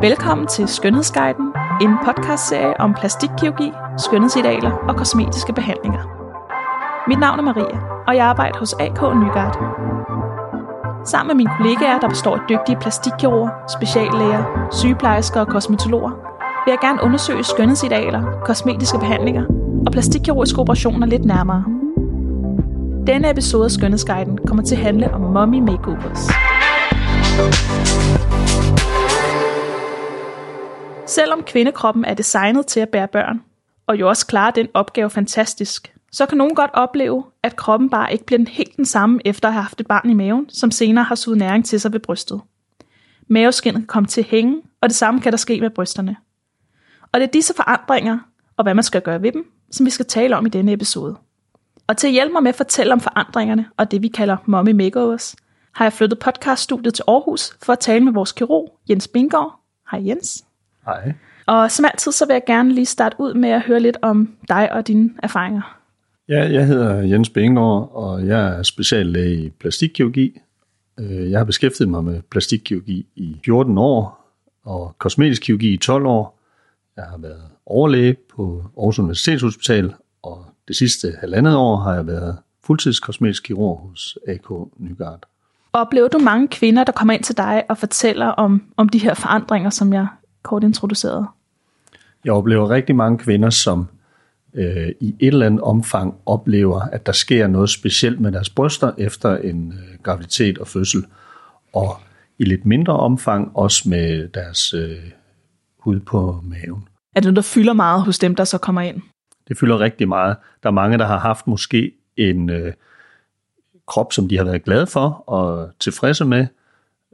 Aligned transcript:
Velkommen 0.00 0.46
til 0.46 0.68
Skønhedsguiden, 0.68 1.52
en 1.82 1.90
podcastserie 2.04 2.80
om 2.80 2.94
plastikkirurgi, 2.94 3.72
skønhedsidealer 3.98 4.70
og 4.70 4.96
kosmetiske 4.96 5.52
behandlinger. 5.52 6.02
Mit 7.08 7.18
navn 7.18 7.38
er 7.38 7.42
Maria, 7.42 7.78
og 8.06 8.16
jeg 8.16 8.24
arbejder 8.24 8.58
hos 8.58 8.72
AK 8.72 9.00
Nygaard. 9.16 9.56
Sammen 11.06 11.28
med 11.28 11.34
mine 11.34 11.50
kollegaer, 11.56 11.98
der 12.00 12.08
består 12.08 12.36
af 12.36 12.40
dygtige 12.48 12.78
plastikkirurger, 12.80 13.50
speciallæger, 13.78 14.68
sygeplejersker 14.72 15.40
og 15.40 15.48
kosmetologer, 15.48 16.10
vil 16.64 16.70
jeg 16.72 16.78
gerne 16.80 17.02
undersøge 17.02 17.44
skønhedsidealer, 17.44 18.22
kosmetiske 18.44 18.98
behandlinger 18.98 19.44
og 19.86 19.92
plastikkirurgiske 19.92 20.60
operationer 20.60 21.06
lidt 21.06 21.24
nærmere. 21.24 21.64
Denne 23.06 23.30
episode 23.30 23.64
af 23.64 23.70
Skønhedsguiden 23.70 24.38
kommer 24.46 24.64
til 24.64 24.74
at 24.74 24.82
handle 24.82 25.14
om 25.14 25.20
mommy 25.20 25.58
makeovers. 25.58 26.28
Selvom 31.08 31.42
kvindekroppen 31.42 32.04
er 32.04 32.14
designet 32.14 32.66
til 32.66 32.80
at 32.80 32.88
bære 32.88 33.08
børn, 33.08 33.42
og 33.86 34.00
jo 34.00 34.08
også 34.08 34.26
klarer 34.26 34.50
den 34.50 34.68
opgave 34.74 35.10
fantastisk, 35.10 35.94
så 36.12 36.26
kan 36.26 36.38
nogen 36.38 36.54
godt 36.54 36.70
opleve, 36.74 37.24
at 37.42 37.56
kroppen 37.56 37.90
bare 37.90 38.12
ikke 38.12 38.24
bliver 38.24 38.44
helt 38.48 38.76
den 38.76 38.84
samme 38.84 39.20
efter 39.24 39.48
at 39.48 39.54
have 39.54 39.62
haft 39.62 39.80
et 39.80 39.86
barn 39.86 40.10
i 40.10 40.14
maven, 40.14 40.50
som 40.50 40.70
senere 40.70 41.04
har 41.04 41.14
suget 41.14 41.38
næring 41.38 41.64
til 41.64 41.80
sig 41.80 41.92
ved 41.92 42.00
brystet. 42.00 42.40
Maveskinnet 43.28 43.80
kan 43.80 43.86
komme 43.86 44.06
til 44.06 44.20
at 44.20 44.26
hænge, 44.26 44.62
og 44.80 44.88
det 44.88 44.96
samme 44.96 45.20
kan 45.20 45.32
der 45.32 45.38
ske 45.38 45.60
med 45.60 45.70
brysterne. 45.70 46.16
Og 47.12 47.20
det 47.20 47.26
er 47.26 47.30
disse 47.30 47.54
forandringer, 47.54 48.18
og 48.56 48.62
hvad 48.62 48.74
man 48.74 48.84
skal 48.84 49.02
gøre 49.02 49.22
ved 49.22 49.32
dem, 49.32 49.50
som 49.70 49.86
vi 49.86 49.90
skal 49.90 50.06
tale 50.06 50.36
om 50.36 50.46
i 50.46 50.48
denne 50.48 50.72
episode. 50.72 51.16
Og 51.86 51.96
til 51.96 52.06
at 52.06 52.12
hjælpe 52.12 52.32
mig 52.32 52.42
med 52.42 52.48
at 52.48 52.56
fortælle 52.56 52.92
om 52.92 53.00
forandringerne 53.00 53.66
og 53.76 53.90
det 53.90 54.02
vi 54.02 54.08
kalder 54.08 54.36
mommy 54.46 54.72
makeovers, 54.72 55.36
har 55.74 55.84
jeg 55.84 55.92
flyttet 55.92 56.18
podcaststudiet 56.18 56.94
til 56.94 57.04
Aarhus 57.08 57.56
for 57.62 57.72
at 57.72 57.78
tale 57.78 58.04
med 58.04 58.12
vores 58.12 58.32
kirurg 58.32 58.78
Jens 58.88 59.08
Bingård. 59.08 59.60
Hej 59.90 60.06
Jens. 60.06 60.47
Hej. 60.88 61.12
Og 61.46 61.70
som 61.70 61.84
altid, 61.84 62.12
så 62.12 62.26
vil 62.26 62.34
jeg 62.34 62.42
gerne 62.46 62.72
lige 62.72 62.86
starte 62.86 63.16
ud 63.18 63.34
med 63.34 63.48
at 63.48 63.62
høre 63.62 63.80
lidt 63.80 63.96
om 64.02 64.36
dig 64.48 64.72
og 64.72 64.86
dine 64.86 65.10
erfaringer. 65.22 65.78
Ja, 66.28 66.52
jeg 66.52 66.66
hedder 66.66 66.94
Jens 66.94 67.28
Bengård, 67.28 67.90
og 67.94 68.26
jeg 68.26 68.58
er 68.58 68.62
speciallæge 68.62 69.44
i 69.44 69.50
plastikkirurgi. 69.50 70.40
Øh, 71.00 71.30
jeg 71.30 71.40
har 71.40 71.44
beskæftiget 71.44 71.88
mig 71.88 72.04
med 72.04 72.22
plastikkirurgi 72.30 73.06
i 73.16 73.36
14 73.44 73.78
år, 73.78 74.18
og 74.64 74.94
kosmetisk 74.98 75.42
kirurgi 75.42 75.72
i 75.72 75.76
12 75.76 76.06
år. 76.06 76.38
Jeg 76.96 77.04
har 77.04 77.18
været 77.18 77.42
overlæge 77.66 78.16
på 78.36 78.64
Aarhus 78.78 78.98
Universitetshospital, 78.98 79.94
og 80.22 80.46
det 80.68 80.76
sidste 80.76 81.14
halvandet 81.20 81.56
år 81.56 81.76
har 81.76 81.94
jeg 81.94 82.06
været 82.06 82.36
fuldtids 82.64 83.00
kosmetisk 83.00 83.42
kirurg 83.42 83.78
hos 83.78 84.18
AK 84.28 84.50
Nygaard. 84.78 85.22
Oplever 85.72 86.08
du 86.08 86.18
mange 86.18 86.48
kvinder, 86.48 86.84
der 86.84 86.92
kommer 86.92 87.14
ind 87.14 87.22
til 87.22 87.36
dig 87.36 87.64
og 87.68 87.78
fortæller 87.78 88.26
om, 88.26 88.62
om 88.76 88.88
de 88.88 88.98
her 88.98 89.14
forandringer, 89.14 89.70
som 89.70 89.92
jeg 89.92 90.06
kort 90.42 90.64
introducerede? 90.64 91.26
Jeg 92.24 92.32
oplever 92.32 92.70
rigtig 92.70 92.96
mange 92.96 93.18
kvinder, 93.18 93.50
som 93.50 93.88
øh, 94.54 94.88
i 95.00 95.16
et 95.20 95.26
eller 95.26 95.46
andet 95.46 95.60
omfang 95.60 96.14
oplever, 96.26 96.80
at 96.80 97.06
der 97.06 97.12
sker 97.12 97.46
noget 97.46 97.70
specielt 97.70 98.20
med 98.20 98.32
deres 98.32 98.50
bryster 98.50 98.92
efter 98.98 99.36
en 99.36 99.72
øh, 99.72 100.02
graviditet 100.02 100.58
og 100.58 100.66
fødsel, 100.66 101.04
og 101.72 101.96
i 102.38 102.44
lidt 102.44 102.66
mindre 102.66 102.92
omfang 102.92 103.56
også 103.56 103.88
med 103.88 104.28
deres 104.28 104.74
øh, 104.74 105.10
hud 105.78 106.00
på 106.00 106.40
maven. 106.44 106.88
Er 107.14 107.20
det 107.20 107.24
noget, 107.24 107.36
der 107.36 107.42
fylder 107.42 107.72
meget 107.72 108.02
hos 108.02 108.18
dem, 108.18 108.34
der 108.34 108.44
så 108.44 108.58
kommer 108.58 108.80
ind? 108.80 109.02
Det 109.48 109.58
fylder 109.58 109.80
rigtig 109.80 110.08
meget. 110.08 110.36
Der 110.62 110.68
er 110.68 110.72
mange, 110.72 110.98
der 110.98 111.06
har 111.06 111.18
haft 111.18 111.46
måske 111.46 111.92
en 112.16 112.50
øh, 112.50 112.72
krop, 113.86 114.12
som 114.12 114.28
de 114.28 114.36
har 114.36 114.44
været 114.44 114.64
glade 114.64 114.86
for 114.86 115.08
og 115.26 115.70
tilfredse 115.80 116.24
med, 116.24 116.46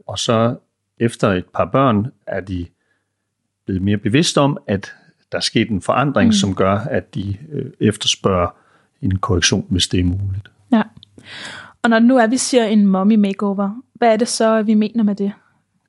og 0.07 0.19
så 0.19 0.55
efter 0.99 1.33
et 1.33 1.45
par 1.53 1.65
børn 1.65 2.07
er 2.27 2.41
de 2.41 2.65
blevet 3.65 3.81
mere 3.81 3.97
bevidste 3.97 4.41
om, 4.41 4.57
at 4.67 4.95
der 5.31 5.37
er 5.37 5.41
sket 5.41 5.69
en 5.69 5.81
forandring, 5.81 6.27
mm. 6.27 6.33
som 6.33 6.55
gør, 6.55 6.77
at 6.77 7.15
de 7.15 7.37
øh, 7.51 7.65
efterspørger 7.79 8.47
en 9.01 9.17
korrektion, 9.17 9.65
hvis 9.69 9.87
det 9.87 9.99
er 9.99 10.03
muligt. 10.03 10.51
Ja. 10.71 10.81
Og 11.83 11.89
når 11.89 11.99
nu 11.99 12.17
er, 12.17 12.27
vi 12.27 12.37
siger 12.37 12.65
en 12.65 12.85
mommy 12.85 13.15
makeover, 13.15 13.81
hvad 13.93 14.13
er 14.13 14.17
det 14.17 14.27
så, 14.27 14.61
vi 14.61 14.73
mener 14.73 15.03
med 15.03 15.15
det? 15.15 15.31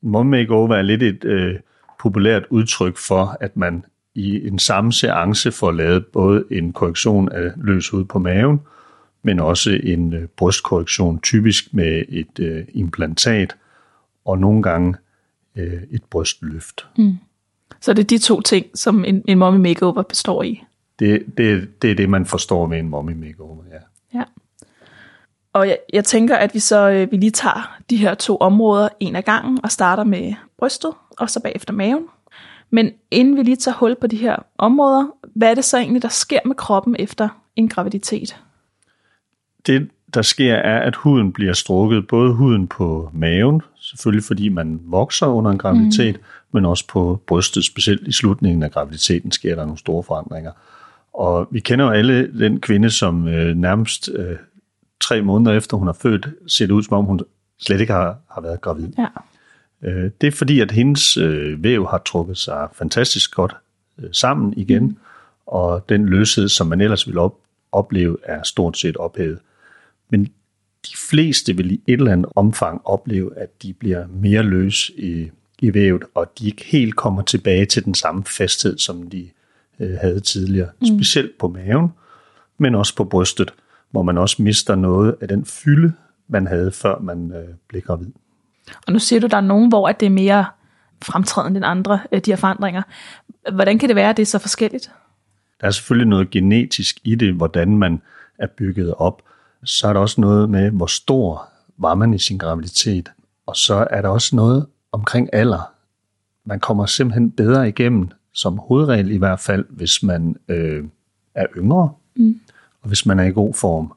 En 0.03 0.10
mommy 0.10 0.31
makeover 0.31 0.76
er 0.76 0.82
lidt 0.82 1.03
et 1.03 1.25
øh, 1.25 1.54
populært 2.00 2.44
udtryk 2.50 2.97
for, 2.97 3.37
at 3.41 3.56
man 3.56 3.84
i 4.14 4.47
en 4.47 4.58
samme 4.58 4.93
seance 4.93 5.53
får 5.53 5.72
lavet 5.72 6.06
både 6.06 6.44
en 6.50 6.72
korrektion 6.72 7.32
af 7.32 7.53
løs 7.56 7.88
hud 7.88 8.04
på 8.04 8.19
maven, 8.19 8.60
men 9.22 9.41
også 9.41 9.81
en 9.82 10.12
øh, 10.12 10.28
brystkorrektion, 10.37 11.20
typisk 11.20 11.75
med 11.75 12.03
et 12.08 12.38
øh, 12.41 12.64
implantat, 12.69 13.56
og 14.25 14.38
nogle 14.38 14.62
gange 14.62 14.94
øh, 15.56 15.82
et 15.91 16.04
brystløft. 16.10 16.87
Mm. 16.98 17.14
Så 17.81 17.93
det 17.93 18.03
er 18.03 18.06
de 18.06 18.19
to 18.19 18.41
ting, 18.41 18.66
som 18.75 19.04
en, 19.04 19.22
en 19.28 19.38
mommy 19.38 19.59
makeover 19.59 20.03
består 20.03 20.43
i? 20.43 20.65
Det, 20.99 21.25
det, 21.38 21.82
det 21.82 21.91
er 21.91 21.94
det, 21.94 22.09
man 22.09 22.27
forstår 22.27 22.66
med 22.66 22.78
en 22.78 22.88
mommy 22.88 23.12
makeover, 23.12 23.65
ja. 23.72 24.19
Ja. 24.19 24.25
Og 25.53 25.69
jeg, 25.69 25.78
jeg 25.93 26.05
tænker, 26.05 26.37
at 26.37 26.55
vi 26.55 26.59
så 26.59 26.91
øh, 26.91 27.10
vi 27.10 27.16
lige 27.16 27.31
tager 27.31 27.78
de 27.91 27.97
her 27.97 28.15
to 28.15 28.37
områder 28.37 28.88
en 29.00 29.16
af 29.16 29.25
gangen, 29.25 29.59
og 29.62 29.71
starter 29.71 30.05
med 30.05 30.34
brystet, 30.59 30.91
og 31.19 31.31
så 31.31 31.41
bagefter 31.41 31.72
maven. 31.72 32.05
Men 32.71 32.91
inden 33.10 33.37
vi 33.37 33.43
lige 33.43 33.56
tager 33.56 33.76
hul 33.76 33.97
på 34.00 34.06
de 34.06 34.16
her 34.16 34.37
områder, 34.59 35.06
hvad 35.34 35.50
er 35.50 35.55
det 35.55 35.65
så 35.65 35.78
egentlig, 35.78 36.03
der 36.03 36.09
sker 36.09 36.41
med 36.44 36.55
kroppen 36.55 36.97
efter 36.99 37.28
en 37.56 37.69
graviditet? 37.69 38.37
Det, 39.66 39.91
der 40.15 40.22
sker, 40.22 40.55
er, 40.55 40.81
at 40.81 40.97
huden 40.97 41.32
bliver 41.32 41.53
strukket, 41.53 42.06
både 42.06 42.32
huden 42.32 42.66
på 42.66 43.10
maven, 43.12 43.62
selvfølgelig 43.81 44.25
fordi 44.25 44.49
man 44.49 44.81
vokser 44.82 45.26
under 45.26 45.50
en 45.50 45.59
graviditet, 45.59 46.16
mm. 46.16 46.22
Men 46.56 46.65
også 46.65 46.87
på 46.87 47.22
brystet, 47.27 47.65
specielt 47.65 48.09
i 48.09 48.12
slutningen 48.12 48.62
af 48.62 48.71
graviditeten 48.71 49.33
sker 49.33 49.55
der 49.55 49.65
nogle 49.65 49.78
store 49.78 50.03
forandringer. 50.03 50.53
Og 51.12 51.49
vi 51.50 51.61
kender 51.61 51.84
jo 51.84 51.91
alle 51.91 52.39
den 52.39 52.61
kvinde, 52.61 52.91
som 52.91 53.28
øh, 53.28 53.56
nærmest 53.56 54.11
øh, 54.15 54.37
tre 55.00 55.22
måneder 55.22 55.56
efter 55.56 55.77
hun 55.77 55.87
har 55.87 55.99
født, 56.03 56.28
ser 56.47 56.67
det 56.67 56.72
ud 56.72 56.83
som 56.83 56.97
om 56.97 57.05
hun 57.05 57.21
slet 57.59 57.81
ikke 57.81 57.93
har, 57.93 58.19
har 58.31 58.41
været 58.41 58.61
gravid. 58.61 58.89
Ja. 58.99 59.06
Øh, 59.83 60.11
det 60.21 60.27
er 60.27 60.31
fordi, 60.31 60.61
at 60.61 60.71
hendes 60.71 61.17
øh, 61.17 61.62
væv 61.62 61.87
har 61.87 61.99
trukket 62.06 62.39
sig 62.39 62.69
fantastisk 62.73 63.34
godt 63.34 63.56
øh, 63.99 64.09
sammen 64.12 64.55
igen, 64.56 64.83
mm. 64.83 64.97
og 65.47 65.88
den 65.88 66.06
løshed, 66.06 66.49
som 66.49 66.67
man 66.67 66.81
ellers 66.81 67.06
ville 67.06 67.21
op, 67.21 67.34
opleve, 67.73 68.17
er 68.25 68.43
stort 68.43 68.78
set 68.78 68.97
ophævet. 68.97 69.38
Men 70.11 70.25
de 70.87 70.97
fleste 71.11 71.56
vil 71.56 71.73
i 71.73 71.81
et 71.87 71.99
eller 71.99 72.12
andet 72.12 72.33
omfang 72.37 72.81
opleve, 72.84 73.38
at 73.38 73.62
de 73.62 73.73
bliver 73.73 74.06
mere 74.06 74.43
løs 74.43 74.91
i, 74.97 75.31
i 75.59 75.75
vævet, 75.75 76.03
og 76.15 76.33
de 76.39 76.47
ikke 76.47 76.65
helt 76.65 76.97
kommer 76.97 77.22
tilbage 77.22 77.67
til 77.67 77.84
den 77.84 77.94
samme 77.94 78.25
fasthed, 78.25 78.78
som 78.78 79.11
de 79.11 79.28
øh, 79.81 79.97
havde 80.00 80.21
tidligere. 80.21 80.69
Mm. 80.81 80.87
Specielt 80.87 81.39
på 81.39 81.49
maven, 81.49 81.93
men 82.59 82.75
også 82.75 82.97
på 82.97 83.05
brystet, 83.05 83.55
hvor 83.91 84.03
man 84.03 84.19
også 84.19 84.43
mister 84.43 84.75
noget 84.75 85.17
af 85.21 85.28
den 85.28 85.44
fylde, 85.44 85.93
man 86.28 86.47
havde, 86.47 86.72
før 86.72 86.99
man 86.99 87.33
øh, 87.33 87.49
blev 87.69 87.83
gravid. 87.83 88.12
Og 88.87 88.93
nu 88.93 88.99
siger 88.99 89.21
du, 89.21 89.27
der 89.27 89.37
er 89.37 89.41
nogen, 89.41 89.69
hvor 89.69 89.89
at 89.89 90.00
det 90.00 90.06
er 90.06 90.11
mere 90.11 90.47
fremtrædende 91.03 91.59
end 91.59 91.67
andre, 91.67 92.00
øh, 92.12 92.21
de 92.21 92.31
her 92.31 92.37
forandringer. 92.37 92.83
Hvordan 93.53 93.78
kan 93.78 93.88
det 93.88 93.97
være, 93.97 94.11
at 94.11 94.17
det 94.17 94.23
er 94.23 94.27
så 94.27 94.38
forskelligt? 94.38 94.91
Der 95.61 95.67
er 95.67 95.71
selvfølgelig 95.71 96.09
noget 96.09 96.31
genetisk 96.31 96.99
i 97.05 97.15
det, 97.15 97.34
hvordan 97.34 97.78
man 97.78 98.03
er 98.38 98.47
bygget 98.47 98.94
op 98.94 99.23
så 99.67 99.88
er 99.88 99.93
der 99.93 100.00
også 100.00 100.21
noget 100.21 100.50
med, 100.50 100.71
hvor 100.71 100.87
stor 100.87 101.49
var 101.78 101.94
man 101.94 102.15
i 102.15 102.19
sin 102.19 102.38
graviditet. 102.38 103.12
Og 103.47 103.56
så 103.56 103.87
er 103.91 104.03
der 104.03 104.09
også 104.09 104.37
noget 104.37 104.67
omkring 104.96 105.28
alder. 105.32 105.72
Man 106.44 106.60
kommer 106.60 106.86
simpelthen 106.86 107.30
bedre 107.30 107.68
igennem, 107.68 108.08
som 108.32 108.58
hovedregel 108.58 109.10
i 109.10 109.16
hvert 109.16 109.40
fald, 109.40 109.64
hvis 109.70 110.02
man 110.02 110.36
øh, 110.48 110.84
er 111.34 111.46
yngre, 111.56 111.90
mm. 112.16 112.40
og 112.82 112.88
hvis 112.88 113.06
man 113.06 113.19
er 113.19 113.25
i 113.25 113.31
god 113.31 113.54
form. 113.54 113.93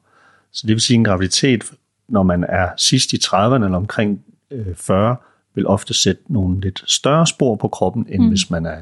Så 0.52 0.66
det 0.66 0.74
vil 0.74 0.80
sige, 0.80 0.94
at 0.94 0.98
en 0.98 1.04
graviditet, 1.04 1.72
når 2.08 2.22
man 2.22 2.44
er 2.48 2.68
sidst 2.76 3.12
i 3.12 3.16
30'erne 3.16 3.64
eller 3.64 3.76
omkring 3.76 4.24
øh, 4.50 4.74
40, 4.74 5.16
vil 5.54 5.66
ofte 5.66 5.94
sætte 5.94 6.22
nogle 6.28 6.60
lidt 6.60 6.82
større 6.86 7.26
spor 7.26 7.56
på 7.56 7.68
kroppen, 7.68 8.06
end 8.08 8.22
mm. 8.22 8.28
hvis 8.28 8.50
man 8.50 8.66
er 8.66 8.78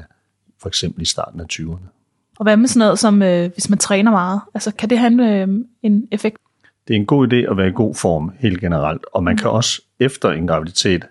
for 0.61 0.67
eksempel 0.67 1.01
i 1.01 1.05
starten 1.05 1.39
af 1.39 1.45
20'erne. 1.53 1.87
Og 2.39 2.43
hvad 2.43 2.57
med 2.57 2.67
sådan 2.67 2.79
noget 2.79 2.99
som, 2.99 3.21
øh, 3.21 3.51
hvis 3.53 3.69
man 3.69 3.79
træner 3.79 4.11
meget? 4.11 4.41
Altså, 4.53 4.71
kan 4.71 4.89
det 4.89 4.97
have 4.97 5.41
øh, 5.41 5.47
en 5.83 6.07
effekt 6.11 6.37
det 6.89 6.95
er 6.95 6.99
en 6.99 7.05
god 7.05 7.27
idé 7.27 7.35
at 7.35 7.57
være 7.57 7.67
i 7.67 7.71
god 7.71 7.95
form 7.95 8.31
helt 8.39 8.61
generelt, 8.61 9.05
og 9.13 9.23
man 9.23 9.37
kan 9.37 9.49
også 9.49 9.81
efter 9.99 10.31
en 10.31 10.47
graviditet 10.47 11.05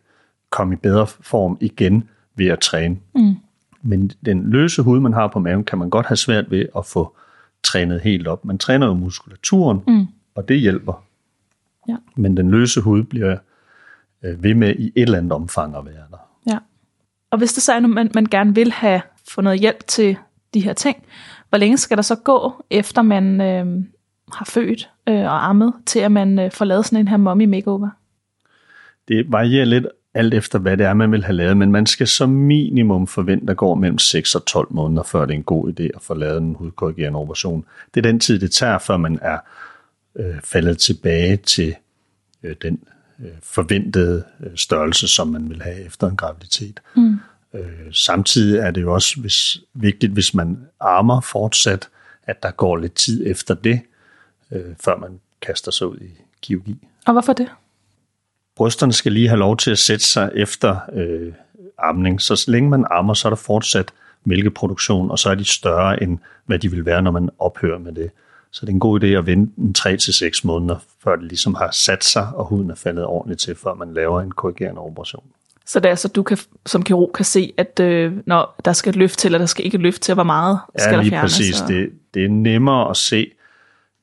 komme 0.51 0.75
i 0.75 0.77
bedre 0.77 1.07
form 1.07 1.59
igen 1.61 2.09
ved 2.37 2.47
at 2.47 2.61
træne. 2.61 2.97
Mm. 3.15 3.35
Men 3.83 4.11
den 4.25 4.51
løse 4.51 4.83
hud, 4.83 5.01
man 5.01 5.13
har 5.13 5.29
på 5.29 5.39
maven, 5.39 5.65
kan 5.65 5.79
man 5.79 5.91
godt 5.91 6.07
have 6.07 6.17
svært 6.17 6.51
ved 6.51 6.67
at 6.77 6.87
få 6.87 7.17
trænet 7.63 8.01
helt 8.01 8.27
op. 8.27 8.45
Man 8.45 8.59
træner 8.59 8.87
jo 8.87 8.95
muskulaturen, 8.95 9.81
mm. 9.87 10.07
og 10.35 10.49
det 10.49 10.61
hjælper. 10.61 11.05
Ja. 11.89 11.97
Men 12.17 12.37
den 12.37 12.51
løse 12.51 12.81
hud 12.81 13.03
bliver 13.03 13.37
øh, 14.23 14.43
ved 14.43 14.55
med 14.55 14.75
i 14.75 14.87
et 14.87 15.03
eller 15.03 15.19
andet 15.19 15.33
omfang 15.33 15.77
at 15.77 15.85
være 15.85 16.05
der. 16.11 16.19
Ja. 16.47 16.59
Og 17.31 17.39
hvis 17.39 17.53
det 17.53 17.63
så 17.63 17.73
er, 17.73 17.77
at 17.77 17.91
man, 17.91 18.11
man 18.15 18.27
gerne 18.27 18.55
vil 18.55 18.73
have 18.73 19.03
fundet 19.29 19.61
hjælp 19.61 19.87
til 19.87 20.17
de 20.55 20.61
her 20.61 20.73
ting, 20.73 20.97
hvor 21.49 21.59
længe 21.59 21.77
skal 21.77 21.97
der 21.97 22.03
så 22.03 22.15
gå, 22.15 22.65
efter 22.71 23.03
man 23.03 23.41
øh, 23.41 23.85
har 24.33 24.45
født 24.45 24.91
øh, 25.09 25.21
og 25.21 25.49
ammet, 25.49 25.73
til 25.87 25.99
at 25.99 26.13
man 26.13 26.39
øh, 26.39 26.51
får 26.53 26.65
lavet 26.65 26.87
sådan 26.87 26.99
en 26.99 27.09
her 27.09 27.17
mommy 27.17 27.45
makeover? 27.45 27.89
Det 29.09 29.33
varierer 29.33 29.65
lidt 29.65 29.87
alt 30.19 30.35
efter 30.35 30.59
hvad 30.59 30.77
det 30.77 30.87
er, 30.87 30.95
man 30.95 31.13
vil 31.13 31.25
have 31.25 31.37
lavet, 31.37 31.57
men 31.57 31.73
man 31.73 31.87
skal 31.87 32.07
som 32.07 32.29
minimum 32.29 33.07
forvente, 33.07 33.43
at 33.43 33.49
der 33.49 33.55
går 33.55 33.75
mellem 33.75 33.99
6 33.99 34.35
og 34.35 34.45
12 34.45 34.67
måneder, 34.71 35.03
før 35.03 35.25
det 35.25 35.35
er 35.35 35.39
en 35.39 35.43
god 35.43 35.73
idé 35.73 35.83
at 35.83 36.03
få 36.03 36.15
lavet 36.15 36.39
en 36.39 36.55
hudkorrigerende 36.55 37.19
operation. 37.19 37.65
Det 37.95 38.07
er 38.07 38.11
den 38.11 38.21
tid, 38.21 38.39
det 38.39 38.51
tager, 38.51 38.79
før 38.79 38.97
man 38.97 39.19
er 39.23 39.39
øh, 40.17 40.41
faldet 40.45 40.79
tilbage 40.79 41.37
til 41.37 41.75
øh, 42.43 42.57
den 42.63 42.81
øh, 43.21 43.31
forventede 43.43 44.25
øh, 44.41 44.57
størrelse, 44.57 45.09
som 45.09 45.29
man 45.29 45.51
vil 45.51 45.63
have 45.63 45.87
efter 45.87 46.09
en 46.09 46.17
graviditet. 46.17 46.81
Mm. 46.97 47.17
Øh, 47.55 47.93
samtidig 47.93 48.59
er 48.59 48.71
det 48.71 48.83
jo 48.83 48.95
også 48.95 49.21
hvis, 49.21 49.59
vigtigt, 49.75 50.13
hvis 50.13 50.35
man 50.35 50.59
armer 50.81 51.21
fortsat, 51.21 51.89
at 52.23 52.43
der 52.43 52.51
går 52.51 52.77
lidt 52.77 52.95
tid 52.95 53.27
efter 53.27 53.55
det, 53.55 53.81
øh, 54.53 54.75
før 54.85 54.99
man 54.99 55.21
kaster 55.43 55.71
sig 55.71 55.87
ud 55.87 55.99
i 55.99 56.11
kirurgi. 56.43 56.77
Og 57.07 57.13
hvorfor 57.13 57.33
det? 57.33 57.49
Brysterne 58.59 58.93
skal 58.93 59.13
lige 59.13 59.29
have 59.29 59.39
lov 59.39 59.57
til 59.57 59.71
at 59.71 59.79
sætte 59.79 60.05
sig 60.05 60.31
efter 60.35 60.77
øh, 60.93 61.33
amning, 61.79 62.21
så 62.23 62.37
så 62.37 62.51
længe 62.51 62.71
man 62.71 62.85
ammer, 62.91 63.15
så 63.15 63.29
er 63.29 63.31
der 63.31 63.37
fortsat 63.37 63.89
mælkeproduktion, 64.25 65.11
og 65.11 65.19
så 65.19 65.31
er 65.31 65.35
de 65.35 65.45
større 65.45 66.03
end 66.03 66.19
hvad 66.47 66.59
de 66.59 66.71
vil 66.71 66.87
være, 66.87 67.03
når 67.03 67.11
man 67.11 67.29
ophører 67.39 67.79
med 67.79 67.93
det. 67.93 68.11
Så 68.51 68.61
det 68.67 68.69
er 68.69 68.75
en 68.75 68.81
god 68.81 69.03
idé 69.03 69.07
at 69.07 69.27
vente 69.27 69.53
en 69.59 69.75
3-6 69.79 70.41
måneder, 70.45 70.77
før 71.05 71.17
det 71.17 71.25
ligesom 71.25 71.55
har 71.55 71.71
sat 71.73 72.05
sig, 72.05 72.29
og 72.35 72.45
huden 72.45 72.71
er 72.71 72.75
faldet 72.75 73.05
ordentligt 73.05 73.41
til, 73.41 73.55
før 73.55 73.75
man 73.75 73.95
laver 73.95 74.21
en 74.21 74.31
korrigerende 74.33 74.81
operation. 74.81 75.25
Så 75.67 75.81
det 75.81 75.91
er 75.91 75.95
så, 75.95 76.09
du 76.09 76.23
kan, 76.23 76.39
som 76.67 76.83
kirurg 76.83 77.13
kan 77.15 77.25
se, 77.25 77.53
at 77.57 77.81
øh, 77.81 78.13
når 78.27 78.55
der 78.65 78.73
skal 78.73 78.91
et 78.91 78.97
løft 78.97 79.19
til, 79.19 79.29
eller 79.29 79.39
der 79.39 79.47
skal 79.47 79.65
ikke 79.65 79.75
et 79.75 79.81
løft 79.81 80.03
til, 80.03 80.15
hvor 80.15 80.23
meget 80.23 80.59
skal 80.79 80.91
Ja, 80.91 80.97
der 80.97 81.03
lige 81.03 81.11
fjernes. 81.11 81.33
præcis. 81.33 81.61
og- 81.63 81.69
Det, 81.69 81.91
det 82.15 82.25
er 82.25 82.29
nemmere 82.29 82.91
at 82.91 82.97
se 82.97 83.31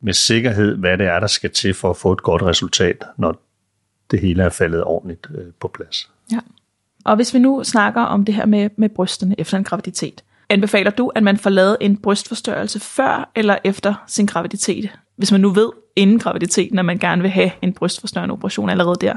med 0.01 0.13
sikkerhed, 0.13 0.75
hvad 0.75 0.98
det 0.98 1.06
er, 1.08 1.19
der 1.19 1.28
skal 1.28 1.50
til 1.50 1.74
for 1.74 1.90
at 1.90 1.98
få 1.98 2.12
et 2.12 2.24
godt 2.24 2.42
resultat, 2.44 3.04
når 3.18 3.42
det 4.12 4.19
hele 4.19 4.44
er 4.44 4.50
faldet 4.50 4.84
ordentligt 4.84 5.28
øh, 5.36 5.46
på 5.60 5.68
plads. 5.68 6.12
Ja. 6.31 6.40
Og 7.06 7.16
hvis 7.16 7.34
vi 7.34 7.40
nu 7.40 7.63
snakker 7.63 8.02
om 8.02 8.25
det 8.25 8.36
her 8.36 8.46
med, 8.46 8.69
med 8.78 8.90
brysterne 8.90 9.36
efter 9.38 9.57
en 9.57 9.63
graviditet, 9.63 10.24
anbefaler 10.50 10.92
du, 10.92 11.12
at 11.16 11.24
man 11.24 11.38
får 11.38 11.50
lavet 11.50 11.78
en 11.81 11.98
brystforstørrelse 11.98 12.80
før 12.80 13.31
eller 13.36 13.57
efter 13.63 14.04
sin 14.07 14.25
graviditet? 14.25 14.90
Hvis 15.16 15.31
man 15.31 15.42
nu 15.42 15.50
ved 15.50 15.69
inden 15.96 16.19
graviditeten, 16.19 16.80
at 16.80 16.86
man 16.86 16.98
gerne 16.98 17.22
vil 17.22 17.31
have 17.31 17.52
en 17.62 17.74
brystforstørrende 17.74 18.34
operation 18.34 18.69
allerede 18.69 18.96
der. 19.02 19.16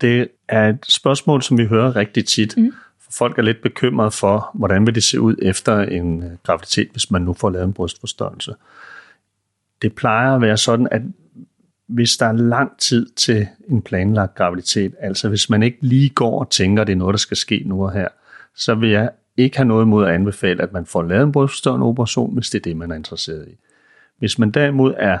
Det 0.00 0.28
er 0.48 0.68
et 0.68 0.86
spørgsmål, 0.88 1.42
som 1.42 1.58
vi 1.58 1.66
hører 1.66 1.96
rigtig 1.96 2.26
tit. 2.26 2.56
Mm. 2.56 2.72
Folk 3.10 3.38
er 3.38 3.42
lidt 3.42 3.62
bekymrede 3.62 4.10
for, 4.10 4.50
hvordan 4.54 4.86
vil 4.86 4.94
det 4.94 5.04
se 5.04 5.20
ud 5.20 5.36
efter 5.42 5.78
en 5.78 6.22
øh, 6.22 6.30
graviditet, 6.42 6.88
hvis 6.92 7.10
man 7.10 7.22
nu 7.22 7.32
får 7.32 7.50
lavet 7.50 7.64
en 7.64 7.72
brystforstørrelse. 7.72 8.54
Det 9.82 9.94
plejer 9.94 10.34
at 10.34 10.40
være 10.40 10.56
sådan, 10.56 10.88
at 10.90 11.02
hvis 11.86 12.16
der 12.16 12.26
er 12.26 12.32
lang 12.32 12.78
tid 12.78 13.06
til 13.06 13.46
en 13.68 13.82
planlagt 13.82 14.34
graviditet, 14.34 14.94
altså 15.00 15.28
hvis 15.28 15.50
man 15.50 15.62
ikke 15.62 15.78
lige 15.80 16.08
går 16.08 16.40
og 16.40 16.50
tænker, 16.50 16.82
at 16.82 16.86
det 16.86 16.92
er 16.92 16.96
noget, 16.96 17.12
der 17.12 17.18
skal 17.18 17.36
ske 17.36 17.62
nu 17.66 17.84
og 17.84 17.92
her, 17.92 18.08
så 18.56 18.74
vil 18.74 18.90
jeg 18.90 19.10
ikke 19.36 19.56
have 19.56 19.68
noget 19.68 19.84
imod 19.84 20.06
at 20.06 20.14
anbefale, 20.14 20.62
at 20.62 20.72
man 20.72 20.86
får 20.86 21.02
lavet 21.02 21.22
en 21.22 21.32
brystforstørrende 21.32 21.86
operation, 21.86 22.34
hvis 22.34 22.50
det 22.50 22.58
er 22.58 22.62
det, 22.62 22.76
man 22.76 22.90
er 22.90 22.94
interesseret 22.94 23.48
i. 23.48 23.56
Hvis 24.18 24.38
man 24.38 24.50
derimod 24.50 24.94
er 24.98 25.18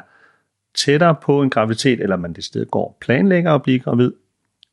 tættere 0.74 1.14
på 1.22 1.42
en 1.42 1.50
graviditet, 1.50 2.00
eller 2.00 2.16
man 2.16 2.32
det 2.32 2.44
sted 2.44 2.66
går 2.66 2.88
og 2.88 2.96
planlægger 3.00 3.52
at 3.52 3.62
blive 3.62 3.78
gravid, 3.78 4.12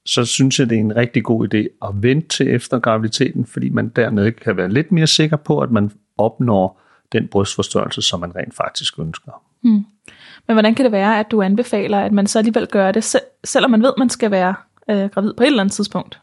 så 0.05 0.25
synes 0.25 0.59
jeg, 0.59 0.69
det 0.69 0.75
er 0.75 0.79
en 0.79 0.95
rigtig 0.95 1.23
god 1.23 1.53
idé 1.53 1.88
at 1.88 2.03
vente 2.03 2.27
til 2.27 2.49
efter 2.49 2.79
graviditeten, 2.79 3.45
fordi 3.45 3.69
man 3.69 3.89
dermed 3.89 4.31
kan 4.31 4.57
være 4.57 4.69
lidt 4.69 4.91
mere 4.91 5.07
sikker 5.07 5.38
på, 5.38 5.59
at 5.59 5.71
man 5.71 5.91
opnår 6.17 6.81
den 7.11 7.27
brystforstørrelse, 7.27 8.01
som 8.01 8.19
man 8.19 8.35
rent 8.35 8.55
faktisk 8.55 8.99
ønsker. 8.99 9.43
Hmm. 9.61 9.85
Men 10.47 10.55
hvordan 10.55 10.75
kan 10.75 10.85
det 10.85 10.91
være, 10.91 11.19
at 11.19 11.31
du 11.31 11.41
anbefaler, 11.41 11.99
at 11.99 12.11
man 12.11 12.27
så 12.27 12.39
alligevel 12.39 12.67
gør 12.67 12.91
det, 12.91 13.03
selv, 13.03 13.23
selvom 13.43 13.71
man 13.71 13.81
ved, 13.81 13.89
at 13.89 13.99
man 13.99 14.09
skal 14.09 14.31
være 14.31 14.55
øh, 14.89 15.09
gravid 15.09 15.33
på 15.33 15.43
et 15.43 15.47
eller 15.47 15.61
andet 15.61 15.73
tidspunkt? 15.73 16.19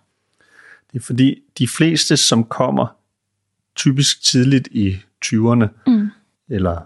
Det 0.93 0.99
er 0.99 1.05
fordi, 1.05 1.43
de 1.59 1.69
fleste, 1.69 2.17
som 2.17 2.45
kommer 2.45 2.87
typisk 3.77 4.25
tidligt 4.25 4.69
i 4.71 4.97
20'erne, 5.25 5.67
mm. 5.87 6.09
eller 6.49 6.81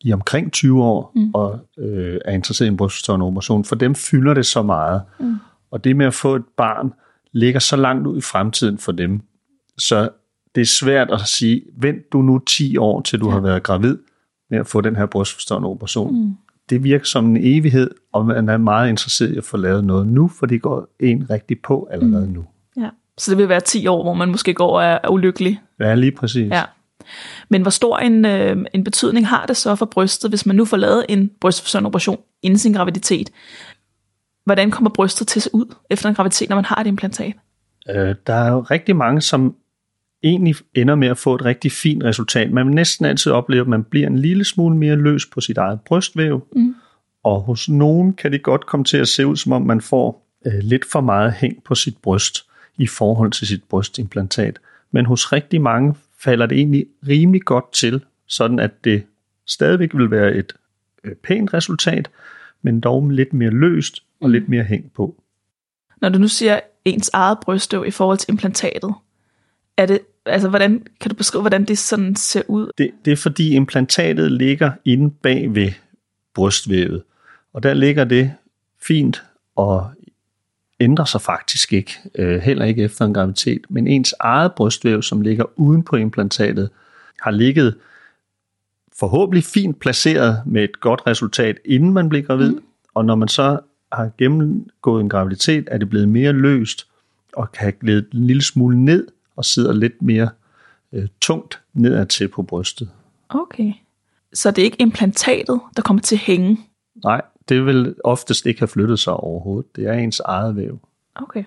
i 0.00 0.12
omkring 0.12 0.52
20 0.52 0.84
år, 0.84 1.12
mm. 1.14 1.30
og 1.34 1.60
øh, 1.78 2.18
er 2.24 2.32
interesseret 2.32 2.66
i 2.66 2.70
en 2.70 2.76
brystforstørrende 2.76 3.26
operation, 3.26 3.64
for 3.64 3.74
dem 3.74 3.94
fylder 3.94 4.34
det 4.34 4.46
så 4.46 4.62
meget. 4.62 5.02
Mm. 5.20 5.36
Og 5.70 5.84
det 5.84 5.96
med 5.96 6.06
at 6.06 6.14
få 6.14 6.36
et 6.36 6.44
barn 6.56 6.92
ligger 7.32 7.60
så 7.60 7.76
langt 7.76 8.06
ud 8.06 8.18
i 8.18 8.20
fremtiden 8.20 8.78
for 8.78 8.92
dem, 8.92 9.20
så 9.78 10.08
det 10.54 10.60
er 10.60 10.66
svært 10.66 11.10
at 11.10 11.20
sige, 11.20 11.62
vent 11.76 12.12
du 12.12 12.22
nu 12.22 12.38
10 12.38 12.76
år, 12.76 13.00
til 13.00 13.20
du 13.20 13.28
ja. 13.28 13.32
har 13.32 13.40
været 13.40 13.62
gravid 13.62 13.98
med 14.50 14.58
at 14.58 14.66
få 14.66 14.80
den 14.80 14.96
her 14.96 15.06
brystforstørrende 15.06 15.68
operation. 15.68 16.26
Mm. 16.26 16.36
Det 16.70 16.84
virker 16.84 17.04
som 17.04 17.24
en 17.24 17.36
evighed, 17.40 17.90
og 18.12 18.26
man 18.26 18.48
er 18.48 18.56
meget 18.56 18.88
interesseret 18.88 19.34
i 19.34 19.36
at 19.38 19.44
få 19.44 19.56
lavet 19.56 19.84
noget 19.84 20.06
nu, 20.06 20.28
for 20.28 20.46
det 20.46 20.62
går 20.62 20.88
en 21.00 21.30
rigtig 21.30 21.56
på 21.62 21.88
allerede 21.90 22.26
mm. 22.26 22.32
nu. 22.32 22.44
Ja. 22.76 22.88
Så 23.18 23.30
det 23.30 23.38
vil 23.38 23.48
være 23.48 23.60
10 23.60 23.86
år, 23.86 24.02
hvor 24.02 24.14
man 24.14 24.28
måske 24.28 24.54
går 24.54 24.78
og 24.78 24.84
er, 24.84 25.10
ulykkelig. 25.10 25.60
Ja, 25.80 25.94
lige 25.94 26.12
præcis. 26.12 26.50
Ja. 26.50 26.62
Men 27.48 27.62
hvor 27.62 27.70
stor 27.70 27.98
en, 27.98 28.24
øh, 28.24 28.64
en 28.74 28.84
betydning 28.84 29.28
har 29.28 29.46
det 29.46 29.56
så 29.56 29.74
for 29.74 29.86
brystet, 29.86 30.30
hvis 30.30 30.46
man 30.46 30.56
nu 30.56 30.64
får 30.64 30.76
lavet 30.76 31.06
en 31.08 31.30
brystforstørrende 31.40 31.88
operation 31.88 32.18
inden 32.42 32.58
sin 32.58 32.72
graviditet? 32.72 33.30
Hvordan 34.44 34.70
kommer 34.70 34.90
brystet 34.90 35.28
til 35.28 35.38
at 35.38 35.42
se 35.42 35.50
ud 35.52 35.74
efter 35.90 36.08
en 36.08 36.14
graviditet, 36.14 36.48
når 36.48 36.56
man 36.56 36.64
har 36.64 36.80
et 36.80 36.86
implantat? 36.86 37.32
Øh, 37.90 38.14
der 38.26 38.34
er 38.34 38.52
jo 38.52 38.60
rigtig 38.60 38.96
mange, 38.96 39.20
som 39.20 39.54
egentlig 40.28 40.54
ender 40.74 40.94
med 40.94 41.08
at 41.08 41.18
få 41.18 41.34
et 41.34 41.44
rigtig 41.44 41.72
fint 41.72 42.04
resultat. 42.04 42.50
Man 42.50 42.66
vil 42.66 42.74
næsten 42.74 43.06
altid 43.06 43.32
opleve, 43.32 43.60
at 43.60 43.68
man 43.68 43.84
bliver 43.84 44.06
en 44.06 44.18
lille 44.18 44.44
smule 44.44 44.76
mere 44.76 44.96
løs 44.96 45.26
på 45.26 45.40
sit 45.40 45.58
eget 45.58 45.80
brystvæv. 45.80 46.46
Mm. 46.56 46.74
Og 47.24 47.40
hos 47.40 47.68
nogen 47.68 48.12
kan 48.12 48.32
det 48.32 48.42
godt 48.42 48.66
komme 48.66 48.84
til 48.84 48.96
at 48.96 49.08
se 49.08 49.26
ud, 49.26 49.36
som 49.36 49.52
om 49.52 49.62
man 49.62 49.80
får 49.80 50.26
øh, 50.46 50.58
lidt 50.60 50.84
for 50.84 51.00
meget 51.00 51.32
hæng 51.32 51.64
på 51.64 51.74
sit 51.74 51.96
bryst 51.96 52.46
i 52.78 52.86
forhold 52.86 53.32
til 53.32 53.46
sit 53.46 53.64
brystimplantat. 53.64 54.58
Men 54.90 55.06
hos 55.06 55.32
rigtig 55.32 55.60
mange 55.60 55.94
falder 56.18 56.46
det 56.46 56.58
egentlig 56.58 56.86
rimelig 57.08 57.42
godt 57.42 57.72
til, 57.72 58.04
sådan 58.26 58.58
at 58.58 58.84
det 58.84 59.02
stadigvæk 59.46 59.94
vil 59.94 60.10
være 60.10 60.34
et 60.34 60.52
øh, 61.04 61.14
pænt 61.14 61.54
resultat, 61.54 62.10
men 62.62 62.80
dog 62.80 63.08
lidt 63.08 63.32
mere 63.32 63.50
løst 63.50 64.02
og 64.20 64.30
lidt 64.30 64.48
mere 64.48 64.64
hæng 64.64 64.92
på. 64.92 65.22
Når 66.00 66.08
du 66.08 66.18
nu 66.18 66.28
siger 66.28 66.60
ens 66.84 67.10
eget 67.12 67.38
brystvæv 67.42 67.84
i 67.86 67.90
forhold 67.90 68.18
til 68.18 68.30
implantatet, 68.30 68.94
er 69.76 69.86
det, 69.86 69.98
altså 70.26 70.48
hvordan, 70.48 70.86
kan 71.00 71.08
du 71.08 71.14
beskrive, 71.14 71.42
hvordan 71.42 71.64
det 71.64 71.78
sådan 71.78 72.16
ser 72.16 72.42
ud? 72.48 72.70
Det, 72.78 72.90
det 73.04 73.12
er 73.12 73.16
fordi 73.16 73.54
implantatet 73.54 74.32
ligger 74.32 74.72
inde 74.84 75.10
bag 75.22 75.54
ved 75.54 75.72
brystvævet, 76.34 77.02
og 77.52 77.62
der 77.62 77.74
ligger 77.74 78.04
det 78.04 78.32
fint 78.82 79.22
og 79.56 79.90
ændrer 80.80 81.04
sig 81.04 81.20
faktisk 81.20 81.72
ikke, 81.72 81.92
øh, 82.14 82.40
heller 82.40 82.64
ikke 82.64 82.82
efter 82.82 83.04
en 83.04 83.14
graviditet, 83.14 83.60
men 83.68 83.86
ens 83.86 84.14
eget 84.20 84.52
brystvæv, 84.52 85.02
som 85.02 85.20
ligger 85.20 85.44
uden 85.56 85.82
på 85.82 85.96
implantatet, 85.96 86.70
har 87.20 87.30
ligget 87.30 87.76
forhåbentlig 88.98 89.44
fint 89.44 89.80
placeret 89.80 90.42
med 90.46 90.64
et 90.64 90.80
godt 90.80 91.02
resultat, 91.06 91.58
inden 91.64 91.92
man 91.92 92.08
blev 92.08 92.22
gravid, 92.22 92.50
mm. 92.50 92.62
og 92.94 93.04
når 93.04 93.14
man 93.14 93.28
så 93.28 93.58
har 93.92 94.10
gennemgået 94.18 95.00
en 95.00 95.08
graviditet, 95.08 95.68
er 95.70 95.78
det 95.78 95.90
blevet 95.90 96.08
mere 96.08 96.32
løst 96.32 96.86
og 97.32 97.52
kan 97.52 97.72
glide 97.80 98.06
en 98.14 98.26
lille 98.26 98.42
smule 98.42 98.84
ned 98.84 99.06
og 99.36 99.44
sidder 99.44 99.72
lidt 99.72 100.02
mere 100.02 100.28
øh, 100.92 101.08
tungt 101.20 101.62
nedad 101.74 102.06
til 102.06 102.28
på 102.28 102.42
brystet. 102.42 102.90
Okay. 103.28 103.72
Så 104.32 104.50
det 104.50 104.62
er 104.62 104.64
ikke 104.64 104.80
implantatet, 104.80 105.60
der 105.76 105.82
kommer 105.82 106.02
til 106.02 106.16
at 106.16 106.20
hænge? 106.20 106.58
Nej, 107.04 107.22
det 107.48 107.66
vil 107.66 107.94
oftest 108.04 108.46
ikke 108.46 108.60
have 108.60 108.68
flyttet 108.68 108.98
sig 108.98 109.12
overhovedet. 109.12 109.76
Det 109.76 109.86
er 109.86 109.92
ens 109.92 110.20
eget 110.20 110.56
væv. 110.56 110.80
Okay. 111.14 111.44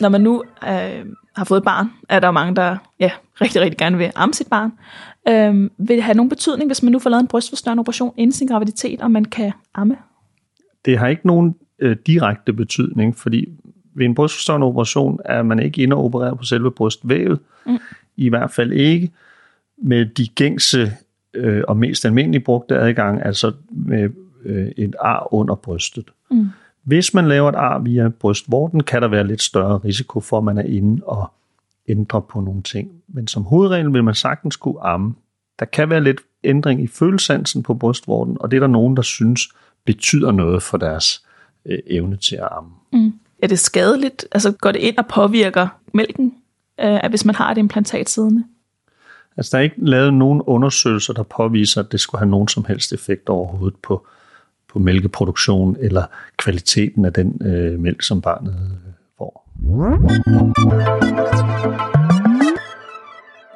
Når 0.00 0.08
man 0.08 0.20
nu 0.20 0.42
øh, 0.62 1.06
har 1.36 1.44
fået 1.44 1.58
et 1.58 1.64
barn, 1.64 1.90
er 2.08 2.20
der 2.20 2.28
jo 2.28 2.32
mange, 2.32 2.56
der 2.56 2.76
ja, 3.00 3.10
rigtig, 3.40 3.62
rigtig 3.62 3.78
gerne 3.78 3.98
vil 3.98 4.12
amme 4.14 4.34
sit 4.34 4.48
barn. 4.48 4.72
Øh, 5.28 5.70
vil 5.78 5.96
det 5.96 6.02
have 6.02 6.14
nogen 6.14 6.28
betydning, 6.28 6.68
hvis 6.68 6.82
man 6.82 6.92
nu 6.92 6.98
får 6.98 7.10
lavet 7.10 7.20
en 7.20 7.28
brystforstørrende 7.28 7.80
operation 7.80 8.14
inden 8.16 8.32
sin 8.32 8.48
graviditet, 8.48 9.00
og 9.00 9.10
man 9.10 9.24
kan 9.24 9.52
amme? 9.74 9.96
Det 10.84 10.98
har 10.98 11.06
ikke 11.06 11.26
nogen 11.26 11.54
øh, 11.78 11.96
direkte 12.06 12.52
betydning, 12.52 13.16
fordi 13.16 13.48
ved 13.94 14.06
en 14.06 14.14
brystforstørrende 14.14 14.66
operation 14.66 15.20
er 15.24 15.42
man 15.42 15.58
ikke 15.58 15.82
inde 15.82 15.96
og 15.96 16.04
operere 16.04 16.36
på 16.36 16.44
selve 16.44 16.70
brystvævet. 16.70 17.38
Mm. 17.66 17.78
I 18.16 18.28
hvert 18.28 18.50
fald 18.50 18.72
ikke 18.72 19.10
med 19.78 20.06
de 20.06 20.28
gængse 20.28 20.92
øh, 21.34 21.62
og 21.68 21.76
mest 21.76 22.04
almindelige 22.04 22.44
brugte 22.44 22.78
adgang, 22.78 23.22
altså 23.26 23.52
med 23.70 24.10
øh, 24.44 24.68
et 24.76 24.94
ar 25.00 25.34
under 25.34 25.54
brystet. 25.54 26.10
Mm. 26.30 26.48
Hvis 26.82 27.14
man 27.14 27.28
laver 27.28 27.48
et 27.48 27.54
ar 27.54 27.78
via 27.78 28.08
brystvorten, 28.08 28.82
kan 28.82 29.02
der 29.02 29.08
være 29.08 29.26
lidt 29.26 29.42
større 29.42 29.78
risiko 29.78 30.20
for, 30.20 30.38
at 30.38 30.44
man 30.44 30.58
er 30.58 30.62
inde 30.62 31.02
og 31.04 31.32
ændre 31.88 32.22
på 32.22 32.40
nogle 32.40 32.62
ting. 32.62 32.90
Men 33.08 33.28
som 33.28 33.42
hovedregel 33.42 33.92
vil 33.92 34.04
man 34.04 34.14
sagtens 34.14 34.56
kunne 34.56 34.80
amme. 34.82 35.14
Der 35.58 35.64
kan 35.64 35.90
være 35.90 36.04
lidt 36.04 36.20
ændring 36.44 36.82
i 36.82 36.86
følesansen 36.86 37.62
på 37.62 37.74
brystvorten, 37.74 38.36
og 38.40 38.50
det 38.50 38.56
er 38.56 38.60
der 38.60 38.66
nogen, 38.66 38.96
der 38.96 39.02
synes 39.02 39.48
betyder 39.84 40.32
noget 40.32 40.62
for 40.62 40.78
deres 40.78 41.23
øh, 41.66 41.78
evne 41.86 42.16
til 42.16 42.36
at 42.36 42.48
amme. 42.50 42.70
Mm. 42.92 43.12
Er 43.42 43.46
det 43.46 43.58
skadeligt? 43.58 44.26
Altså 44.32 44.52
går 44.52 44.72
det 44.72 44.80
ind 44.80 44.98
og 44.98 45.06
påvirker 45.06 45.68
mælken, 45.94 46.34
øh, 46.80 47.00
hvis 47.08 47.24
man 47.24 47.34
har 47.34 47.50
et 47.50 47.58
implantat 47.58 48.08
siddende? 48.08 48.44
Altså, 49.36 49.50
der 49.52 49.58
er 49.58 49.62
ikke 49.62 49.76
lavet 49.78 50.14
nogen 50.14 50.42
undersøgelser, 50.46 51.12
der 51.12 51.22
påviser, 51.22 51.80
at 51.80 51.92
det 51.92 52.00
skulle 52.00 52.18
have 52.18 52.30
nogen 52.30 52.48
som 52.48 52.64
helst 52.64 52.92
effekt 52.92 53.28
overhovedet 53.28 53.78
på, 53.82 54.06
på 54.72 54.78
mælkeproduktion 54.78 55.76
eller 55.80 56.04
kvaliteten 56.36 57.04
af 57.04 57.12
den 57.12 57.40
øh, 57.46 57.80
mælk, 57.80 58.02
som 58.02 58.20
barnet 58.20 58.54
øh, 58.54 58.92
får. 59.18 59.50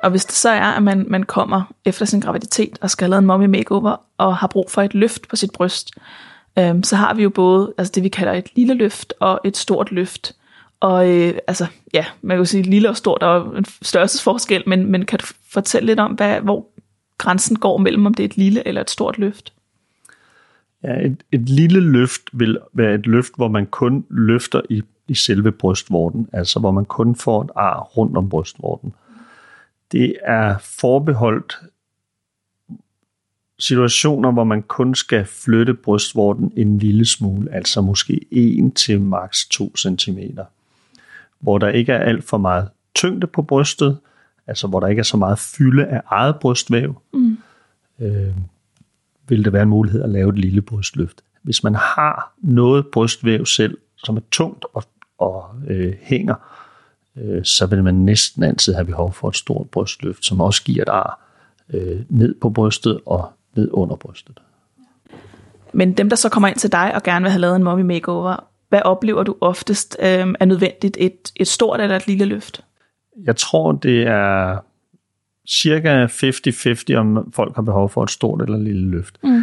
Og 0.02 0.10
hvis 0.10 0.24
det 0.24 0.34
så 0.34 0.48
er, 0.48 0.70
at 0.70 0.82
man, 0.82 1.06
man 1.08 1.22
kommer 1.22 1.62
efter 1.84 2.04
sin 2.04 2.20
graviditet 2.20 2.78
og 2.80 2.90
skal 2.90 3.04
have 3.04 3.10
lavet 3.10 3.22
en 3.22 3.26
mommy 3.26 3.46
makeover 3.46 3.96
og 4.18 4.36
har 4.36 4.46
brug 4.46 4.70
for 4.70 4.82
et 4.82 4.94
løft 4.94 5.28
på 5.28 5.36
sit 5.36 5.52
bryst, 5.52 5.90
øhm, 6.58 6.82
så 6.82 6.96
har 6.96 7.14
vi 7.14 7.22
jo 7.22 7.30
både 7.30 7.74
altså 7.78 7.92
det, 7.94 8.02
vi 8.02 8.08
kalder 8.08 8.32
et 8.32 8.56
lille 8.56 8.74
løft 8.74 9.14
og 9.20 9.40
et 9.44 9.56
stort 9.56 9.92
løft. 9.92 10.36
Og 10.80 11.10
øh, 11.10 11.34
altså, 11.46 11.66
ja, 11.94 12.04
man 12.22 12.34
kan 12.34 12.38
jo 12.38 12.44
sige 12.44 12.62
lille 12.62 12.88
og 12.88 12.96
stort, 12.96 13.20
der 13.20 13.26
er 13.26 13.56
en 13.56 13.64
størrelsesforskel, 13.82 14.62
men, 14.66 14.90
men 14.90 15.06
kan 15.06 15.18
du 15.18 15.26
fortælle 15.52 15.86
lidt 15.86 16.00
om, 16.00 16.12
hvad, 16.12 16.40
hvor 16.40 16.66
grænsen 17.18 17.58
går 17.58 17.78
mellem, 17.78 18.06
om 18.06 18.14
det 18.14 18.22
er 18.22 18.28
et 18.28 18.36
lille 18.36 18.68
eller 18.68 18.80
et 18.80 18.90
stort 18.90 19.18
løft? 19.18 19.52
Ja, 20.82 21.06
et, 21.06 21.24
et 21.32 21.48
lille 21.48 21.80
løft 21.80 22.22
vil 22.32 22.58
være 22.72 22.94
et 22.94 23.06
løft, 23.06 23.32
hvor 23.36 23.48
man 23.48 23.66
kun 23.66 24.04
løfter 24.10 24.60
i, 24.70 24.82
i 25.08 25.14
selve 25.14 25.52
brystvorten, 25.52 26.28
altså 26.32 26.60
hvor 26.60 26.70
man 26.70 26.84
kun 26.84 27.14
får 27.14 27.42
et 27.42 27.50
ar 27.56 27.82
rundt 27.82 28.16
om 28.16 28.28
brystvorten. 28.28 28.94
Det 29.92 30.14
er 30.24 30.58
forbeholdt 30.58 31.58
situationer, 33.58 34.32
hvor 34.32 34.44
man 34.44 34.62
kun 34.62 34.94
skal 34.94 35.24
flytte 35.24 35.74
brystvorten 35.74 36.52
en 36.56 36.78
lille 36.78 37.06
smule, 37.06 37.54
altså 37.54 37.80
måske 37.80 38.20
1 38.30 38.72
til 38.74 39.00
maks 39.00 39.46
2 39.48 39.76
cm. 39.76 40.18
Hvor 41.40 41.58
der 41.58 41.68
ikke 41.68 41.92
er 41.92 41.98
alt 41.98 42.24
for 42.24 42.38
meget 42.38 42.68
tyngde 42.94 43.26
på 43.26 43.42
brystet, 43.42 43.98
altså 44.46 44.66
hvor 44.66 44.80
der 44.80 44.86
ikke 44.86 45.00
er 45.00 45.04
så 45.04 45.16
meget 45.16 45.38
fylde 45.38 45.86
af 45.86 46.02
eget 46.06 46.36
brystvæv, 46.36 47.02
mm. 47.12 47.38
øh, 48.00 48.34
vil 49.28 49.44
det 49.44 49.52
være 49.52 49.62
en 49.62 49.68
mulighed 49.68 50.02
at 50.02 50.10
lave 50.10 50.28
et 50.28 50.38
lille 50.38 50.62
brystløft. 50.62 51.22
Hvis 51.42 51.64
man 51.64 51.74
har 51.74 52.32
noget 52.38 52.86
brystvæv 52.86 53.46
selv, 53.46 53.78
som 53.96 54.16
er 54.16 54.20
tungt 54.30 54.64
og, 54.74 54.84
og 55.18 55.50
øh, 55.66 55.94
hænger, 56.00 56.34
øh, 57.16 57.44
så 57.44 57.66
vil 57.66 57.84
man 57.84 57.94
næsten 57.94 58.42
altid 58.42 58.74
have 58.74 58.86
behov 58.86 59.12
for 59.12 59.28
et 59.28 59.36
stort 59.36 59.70
brystløft, 59.70 60.24
som 60.24 60.40
også 60.40 60.64
giver 60.64 60.82
et 60.82 60.88
ar 60.88 61.20
øh, 61.70 62.00
ned 62.08 62.34
på 62.34 62.50
brystet 62.50 63.00
og 63.06 63.32
ned 63.56 63.68
under 63.72 63.96
brystet. 63.96 64.42
Men 65.72 65.92
dem, 65.92 66.08
der 66.08 66.16
så 66.16 66.28
kommer 66.28 66.48
ind 66.48 66.56
til 66.56 66.72
dig 66.72 66.94
og 66.94 67.02
gerne 67.02 67.22
vil 67.22 67.30
have 67.30 67.40
lavet 67.40 67.56
en 67.56 67.62
mommy 67.62 67.82
makeover, 67.82 68.36
hvad 68.68 68.82
oplever 68.84 69.22
du 69.22 69.36
oftest 69.40 69.96
øh, 70.00 70.34
er 70.40 70.44
nødvendigt? 70.44 70.96
Et, 71.00 71.32
et 71.36 71.48
stort 71.48 71.80
eller 71.80 71.96
et 71.96 72.06
lille 72.06 72.24
løft? 72.24 72.64
Jeg 73.24 73.36
tror, 73.36 73.72
det 73.72 74.02
er 74.06 74.58
cirka 75.48 76.06
50-50, 76.06 76.96
om 76.96 77.32
folk 77.32 77.54
har 77.54 77.62
behov 77.62 77.90
for 77.90 78.02
et 78.02 78.10
stort 78.10 78.42
eller 78.42 78.58
lille 78.58 78.90
løft. 78.90 79.18
Mm. 79.22 79.42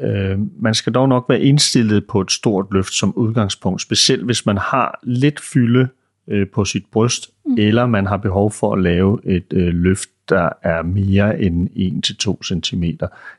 Øh, 0.00 0.38
man 0.60 0.74
skal 0.74 0.92
dog 0.92 1.08
nok 1.08 1.24
være 1.28 1.40
indstillet 1.40 2.06
på 2.06 2.20
et 2.20 2.32
stort 2.32 2.66
løft 2.72 2.92
som 2.92 3.14
udgangspunkt, 3.16 3.82
specielt 3.82 4.24
hvis 4.24 4.46
man 4.46 4.58
har 4.58 5.00
lidt 5.02 5.40
fylde 5.40 5.88
øh, 6.28 6.46
på 6.54 6.64
sit 6.64 6.84
bryst, 6.92 7.30
mm. 7.46 7.54
eller 7.58 7.86
man 7.86 8.06
har 8.06 8.16
behov 8.16 8.50
for 8.50 8.72
at 8.72 8.82
lave 8.82 9.20
et 9.24 9.52
øh, 9.52 9.74
løft, 9.74 10.08
der 10.28 10.48
er 10.62 10.82
mere 10.82 11.40
end 11.40 11.68
1-2 11.70 12.60
cm. 12.62 12.84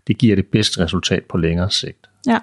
Det 0.07 0.17
giver 0.17 0.35
det 0.35 0.47
bedste 0.47 0.83
resultat 0.83 1.23
på 1.23 1.37
længere 1.37 1.71
sigt. 1.71 2.09
Ja, 2.27 2.39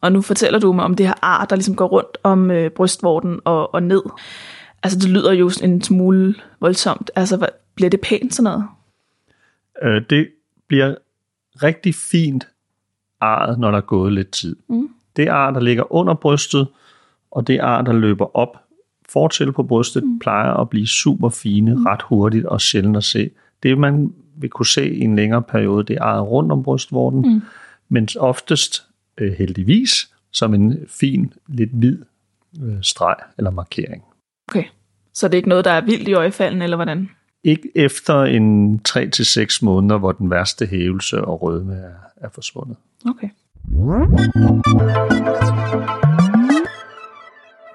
og 0.00 0.12
nu 0.12 0.22
fortæller 0.22 0.58
du 0.58 0.72
mig 0.72 0.84
om 0.84 0.94
det 0.94 1.06
her 1.06 1.14
ar, 1.22 1.44
der 1.44 1.56
ligesom 1.56 1.76
går 1.76 1.86
rundt 1.86 2.18
om 2.22 2.50
øh, 2.50 2.70
brystvorten 2.70 3.40
og, 3.44 3.74
og 3.74 3.82
ned. 3.82 4.02
Altså 4.82 4.98
det 4.98 5.08
lyder 5.08 5.32
jo 5.32 5.50
en 5.62 5.82
smule 5.82 6.34
voldsomt. 6.60 7.10
Altså 7.16 7.36
hvad, 7.36 7.48
bliver 7.74 7.90
det 7.90 8.00
pænt 8.00 8.34
sådan 8.34 8.44
noget? 8.44 8.64
Øh, 9.82 10.02
det 10.10 10.28
bliver 10.68 10.94
rigtig 11.62 11.94
fint 11.94 12.48
arret, 13.20 13.58
når 13.58 13.70
der 13.70 13.78
er 13.78 13.82
gået 13.82 14.12
lidt 14.12 14.30
tid. 14.30 14.56
Mm. 14.68 14.88
Det 15.16 15.28
ar, 15.28 15.50
der 15.50 15.60
ligger 15.60 15.92
under 15.92 16.14
brystet, 16.14 16.68
og 17.30 17.46
det 17.46 17.58
ar, 17.58 17.82
der 17.82 17.92
løber 17.92 18.36
op 18.36 18.56
fortil 19.08 19.52
på 19.52 19.62
brystet, 19.62 20.04
mm. 20.04 20.18
plejer 20.18 20.52
at 20.52 20.70
blive 20.70 20.86
super 20.86 21.28
fine 21.28 21.74
mm. 21.74 21.84
ret 21.84 22.02
hurtigt 22.02 22.46
og 22.46 22.60
sjældent 22.60 22.96
at 22.96 23.04
se. 23.04 23.30
Det, 23.64 23.78
man 23.78 24.14
vil 24.36 24.50
kunne 24.50 24.66
se 24.66 24.94
i 24.94 25.00
en 25.00 25.16
længere 25.16 25.42
periode, 25.42 25.84
det 25.84 25.96
er 25.96 26.02
arret 26.02 26.28
rundt 26.28 26.52
om 26.52 26.62
brystvorten, 26.62 27.20
mm. 27.20 27.42
men 27.88 28.08
oftest 28.18 28.84
øh, 29.18 29.32
heldigvis 29.32 30.10
som 30.32 30.54
en 30.54 30.78
fin, 30.88 31.32
lidt 31.48 31.70
hvid 31.70 31.98
øh, 32.62 32.76
streg 32.82 33.16
eller 33.38 33.50
markering. 33.50 34.02
Okay, 34.48 34.64
så 35.12 35.28
det 35.28 35.34
er 35.34 35.36
ikke 35.36 35.48
noget, 35.48 35.64
der 35.64 35.70
er 35.70 35.80
vildt 35.80 36.08
i 36.08 36.12
øjefalden, 36.12 36.62
eller 36.62 36.76
hvordan? 36.76 37.08
Ikke 37.44 37.70
efter 37.74 38.22
en 38.22 38.80
3-6 38.88 39.58
måneder, 39.62 39.98
hvor 39.98 40.12
den 40.12 40.30
værste 40.30 40.66
hævelse 40.66 41.24
og 41.24 41.42
rødme 41.42 41.74
er, 41.74 41.92
er 42.16 42.28
forsvundet. 42.28 42.76
Okay. 43.08 43.28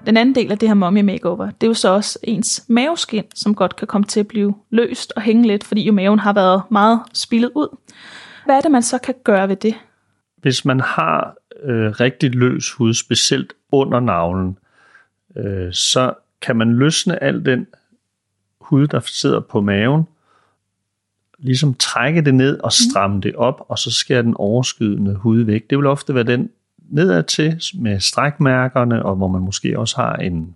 Den 0.06 0.18
anden 0.18 0.36
del 0.36 0.52
af 0.52 0.58
det 0.58 0.70
her 0.70 0.74
mommy 0.74 1.02
makeover, 1.02 1.46
det 1.46 1.64
er 1.64 1.68
jo 1.68 1.74
så 1.74 1.90
også 1.90 2.20
ens 2.24 2.66
maveskin, 2.68 3.24
som 3.36 3.56
godt 3.56 3.76
kan 3.76 3.88
komme 3.88 4.08
til 4.08 4.20
at 4.20 4.28
blive 4.28 4.56
løst 4.70 5.14
og 5.16 5.22
hænge 5.22 5.48
lidt, 5.48 5.64
fordi 5.64 5.84
jo 5.84 5.94
maven 5.94 6.20
har 6.20 6.34
været 6.34 6.62
meget 6.70 7.00
spillet 7.14 7.52
ud. 7.56 7.78
Hvad 8.46 8.58
er 8.58 8.62
det, 8.62 8.72
man 8.72 8.84
så 8.84 8.98
kan 8.98 9.16
gøre 9.24 9.50
ved 9.50 9.56
det? 9.56 9.76
Hvis 10.38 10.66
man 10.66 10.80
har 10.80 11.36
øh, 11.64 11.92
rigtig 11.92 12.36
løs 12.36 12.72
hud, 12.72 12.94
specielt 12.94 13.54
under 13.72 14.00
navlen, 14.00 14.58
øh, 15.38 15.74
så 15.74 16.14
kan 16.42 16.56
man 16.56 16.74
løsne 16.74 17.24
al 17.24 17.46
den 17.46 17.68
hud, 18.62 18.88
der 18.88 19.00
sidder 19.00 19.40
på 19.40 19.62
maven, 19.62 20.04
ligesom 21.40 21.74
trække 21.74 22.22
det 22.22 22.36
ned 22.36 22.60
og 22.60 22.68
mm. 22.68 22.92
stramme 22.92 23.22
det 23.22 23.36
op, 23.36 23.66
og 23.68 23.80
så 23.80 23.92
skære 23.92 24.24
den 24.24 24.34
overskydende 24.38 25.16
hud 25.16 25.40
væk. 25.40 25.70
Det 25.70 25.78
vil 25.78 25.88
ofte 25.88 26.16
være 26.16 26.24
den 26.24 26.50
nedad 26.92 27.24
til 27.24 27.62
med 27.76 28.00
strækmærkerne, 28.00 29.06
og 29.06 29.16
hvor 29.16 29.28
man 29.28 29.42
måske 29.42 29.80
også 29.80 29.96
har 29.96 30.16
en 30.16 30.56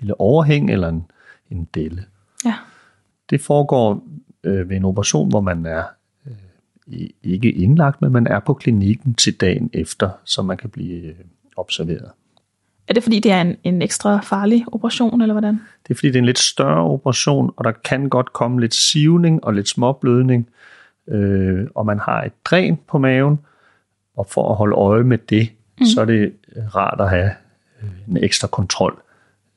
lille 0.00 0.20
overhæng 0.20 0.70
eller 0.70 0.88
en, 0.88 1.10
en 1.50 1.68
delle. 1.74 2.04
Ja. 2.44 2.54
Det 3.30 3.40
foregår 3.40 4.02
øh, 4.44 4.68
ved 4.68 4.76
en 4.76 4.84
operation, 4.84 5.28
hvor 5.28 5.40
man 5.40 5.66
er 5.66 5.82
øh, 6.26 7.08
ikke 7.22 7.52
indlagt, 7.52 8.02
men 8.02 8.12
man 8.12 8.26
er 8.26 8.40
på 8.40 8.54
klinikken 8.54 9.14
til 9.14 9.40
dagen 9.40 9.70
efter, 9.72 10.10
så 10.24 10.42
man 10.42 10.56
kan 10.56 10.70
blive 10.70 11.02
øh, 11.02 11.14
observeret. 11.56 12.10
Er 12.88 12.94
det 12.94 13.02
fordi, 13.02 13.20
det 13.20 13.32
er 13.32 13.40
en, 13.40 13.56
en 13.64 13.82
ekstra 13.82 14.20
farlig 14.20 14.64
operation, 14.72 15.20
eller 15.20 15.32
hvordan? 15.32 15.54
Det 15.82 15.90
er 15.90 15.94
fordi, 15.94 16.08
det 16.08 16.16
er 16.16 16.20
en 16.20 16.24
lidt 16.24 16.38
større 16.38 16.84
operation, 16.84 17.52
og 17.56 17.64
der 17.64 17.72
kan 17.72 18.08
godt 18.08 18.32
komme 18.32 18.60
lidt 18.60 18.74
sivning 18.74 19.44
og 19.44 19.54
lidt 19.54 19.68
småblødning, 19.68 20.48
øh, 21.08 21.66
og 21.74 21.86
man 21.86 21.98
har 21.98 22.22
et 22.22 22.32
dræn 22.44 22.78
på 22.88 22.98
maven, 22.98 23.38
og 24.16 24.26
for 24.26 24.50
at 24.50 24.56
holde 24.56 24.76
øje 24.76 25.04
med 25.04 25.18
det, 25.18 25.50
mm. 25.80 25.86
så 25.86 26.00
er 26.00 26.04
det 26.04 26.32
rart 26.74 27.00
at 27.00 27.10
have 27.10 27.30
øh, 27.82 27.88
en 28.08 28.16
ekstra 28.16 28.48
kontrol 28.48 29.02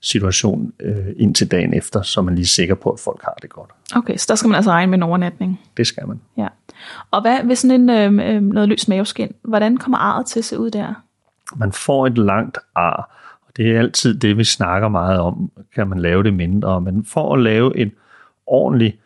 situation 0.01 0.73
øh, 0.79 1.07
indtil 1.17 1.51
dagen 1.51 1.73
efter, 1.73 2.01
så 2.01 2.21
man 2.21 2.35
lige 2.35 2.43
er 2.43 2.47
sikker 2.47 2.75
på, 2.75 2.89
at 2.89 2.99
folk 2.99 3.21
har 3.23 3.37
det 3.41 3.49
godt. 3.49 3.69
Okay, 3.95 4.17
så 4.17 4.25
der 4.29 4.35
skal 4.35 4.47
man 4.47 4.55
altså 4.55 4.71
regne 4.71 4.89
med 4.89 4.97
en 4.97 5.03
overnatning? 5.03 5.61
Det 5.77 5.87
skal 5.87 6.07
man. 6.07 6.21
Ja. 6.37 6.47
Og 7.11 7.21
hvad 7.21 7.43
hvis 7.43 7.59
sådan 7.59 7.89
en 7.89 8.19
øh, 8.19 8.35
øh 8.35 8.41
noget 8.41 8.69
løs 8.69 8.87
maveskin, 8.87 9.33
hvordan 9.41 9.77
kommer 9.77 9.97
arret 9.97 10.25
til 10.25 10.39
at 10.39 10.45
se 10.45 10.59
ud 10.59 10.71
der? 10.71 10.93
Man 11.55 11.71
får 11.71 12.07
et 12.07 12.17
langt 12.17 12.57
ar, 12.75 13.23
det 13.57 13.71
er 13.71 13.79
altid 13.79 14.15
det, 14.19 14.37
vi 14.37 14.43
snakker 14.43 14.87
meget 14.87 15.19
om. 15.19 15.51
Kan 15.75 15.87
man 15.87 15.99
lave 15.99 16.23
det 16.23 16.33
mindre? 16.33 16.81
Men 16.81 17.05
for 17.05 17.33
at 17.33 17.39
lave 17.39 17.77
en 17.77 17.91
ordentlig 18.45 18.99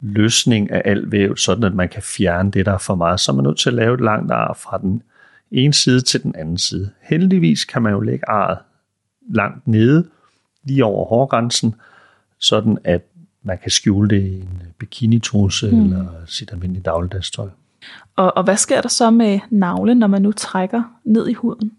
løsning 0.00 0.70
af 0.70 0.82
alt 0.84 1.12
væv, 1.12 1.36
sådan 1.36 1.64
at 1.64 1.74
man 1.74 1.88
kan 1.88 2.02
fjerne 2.02 2.50
det, 2.50 2.66
der 2.66 2.72
er 2.72 2.78
for 2.78 2.94
meget, 2.94 3.20
så 3.20 3.32
er 3.32 3.36
man 3.36 3.44
nødt 3.44 3.58
til 3.58 3.70
at 3.70 3.74
lave 3.74 3.94
et 3.94 4.00
langt 4.00 4.32
ar 4.32 4.52
fra 4.52 4.78
den 4.78 5.02
ene 5.52 5.74
side 5.74 6.00
til 6.00 6.22
den 6.22 6.34
anden 6.34 6.58
side. 6.58 6.90
Heldigvis 7.02 7.64
kan 7.64 7.82
man 7.82 7.92
jo 7.92 8.00
lægge 8.00 8.28
arret 8.28 8.58
langt 9.30 9.68
nede, 9.68 10.06
lige 10.64 10.84
over 10.84 11.06
hårgrænsen, 11.06 11.74
sådan 12.38 12.78
at 12.84 13.02
man 13.42 13.58
kan 13.58 13.70
skjule 13.70 14.08
det 14.08 14.22
i 14.22 14.40
en 14.40 14.62
bikinitruse 14.78 15.70
mm. 15.70 15.82
eller 15.82 16.06
sit 16.26 16.52
almindelige 16.52 16.82
dagligdagstøj. 16.82 17.48
Og, 18.16 18.36
og 18.36 18.44
hvad 18.44 18.56
sker 18.56 18.80
der 18.80 18.88
så 18.88 19.10
med 19.10 19.40
navlen, 19.50 19.98
når 19.98 20.06
man 20.06 20.22
nu 20.22 20.32
trækker 20.32 20.82
ned 21.04 21.28
i 21.28 21.32
huden? 21.32 21.72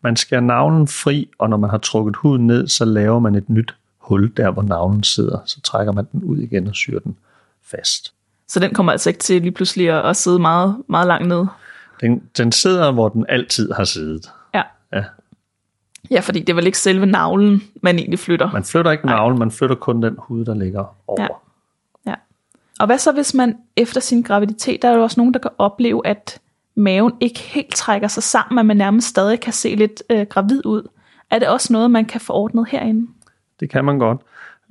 Man 0.00 0.16
skærer 0.16 0.40
navlen 0.40 0.88
fri, 0.88 1.28
og 1.38 1.50
når 1.50 1.56
man 1.56 1.70
har 1.70 1.78
trukket 1.78 2.16
huden 2.16 2.46
ned, 2.46 2.68
så 2.68 2.84
laver 2.84 3.18
man 3.18 3.34
et 3.34 3.50
nyt 3.50 3.74
hul 3.98 4.32
der, 4.36 4.50
hvor 4.50 4.62
navlen 4.62 5.02
sidder. 5.02 5.38
Så 5.46 5.60
trækker 5.60 5.92
man 5.92 6.06
den 6.12 6.24
ud 6.24 6.38
igen 6.38 6.68
og 6.68 6.74
syr 6.74 6.98
den 6.98 7.16
fast. 7.62 8.12
Så 8.48 8.60
den 8.60 8.74
kommer 8.74 8.92
altså 8.92 9.10
ikke 9.10 9.20
til 9.20 9.42
lige 9.42 9.52
pludselig 9.52 10.04
at 10.04 10.16
sidde 10.16 10.38
meget, 10.38 10.76
meget 10.88 11.06
langt 11.06 11.28
ned? 11.28 11.46
Den, 12.02 12.22
den 12.38 12.52
sidder, 12.52 12.92
hvor 12.92 13.08
den 13.08 13.26
altid 13.28 13.72
har 13.72 13.84
siddet. 13.84 14.30
Ja. 14.54 14.62
ja. 14.92 15.04
Ja, 16.10 16.20
fordi 16.20 16.40
det 16.40 16.48
er 16.48 16.54
vel 16.54 16.66
ikke 16.66 16.78
selve 16.78 17.06
navlen, 17.06 17.62
man 17.82 17.98
egentlig 17.98 18.18
flytter? 18.18 18.52
Man 18.52 18.64
flytter 18.64 18.90
ikke 18.90 19.06
navlen, 19.06 19.38
man 19.38 19.50
flytter 19.50 19.76
kun 19.76 20.02
den 20.02 20.16
hud, 20.18 20.44
der 20.44 20.54
ligger 20.54 20.96
over. 21.06 21.22
Ja. 21.22 22.10
ja. 22.10 22.14
Og 22.80 22.86
hvad 22.86 22.98
så, 22.98 23.12
hvis 23.12 23.34
man 23.34 23.56
efter 23.76 24.00
sin 24.00 24.22
graviditet, 24.22 24.82
der 24.82 24.88
er 24.88 24.96
jo 24.96 25.02
også 25.02 25.20
nogen, 25.20 25.34
der 25.34 25.40
kan 25.40 25.50
opleve, 25.58 26.06
at 26.06 26.40
maven 26.74 27.12
ikke 27.20 27.40
helt 27.40 27.74
trækker 27.74 28.08
sig 28.08 28.22
sammen, 28.22 28.58
at 28.58 28.66
man 28.66 28.76
nærmest 28.76 29.08
stadig 29.08 29.40
kan 29.40 29.52
se 29.52 29.74
lidt 29.74 30.02
øh, 30.10 30.26
gravid 30.26 30.66
ud. 30.66 30.88
Er 31.30 31.38
det 31.38 31.48
også 31.48 31.72
noget, 31.72 31.90
man 31.90 32.04
kan 32.04 32.20
få 32.20 32.32
ordnet 32.32 32.66
herinde? 32.68 33.06
Det 33.60 33.70
kan 33.70 33.84
man 33.84 33.98
godt. 33.98 34.20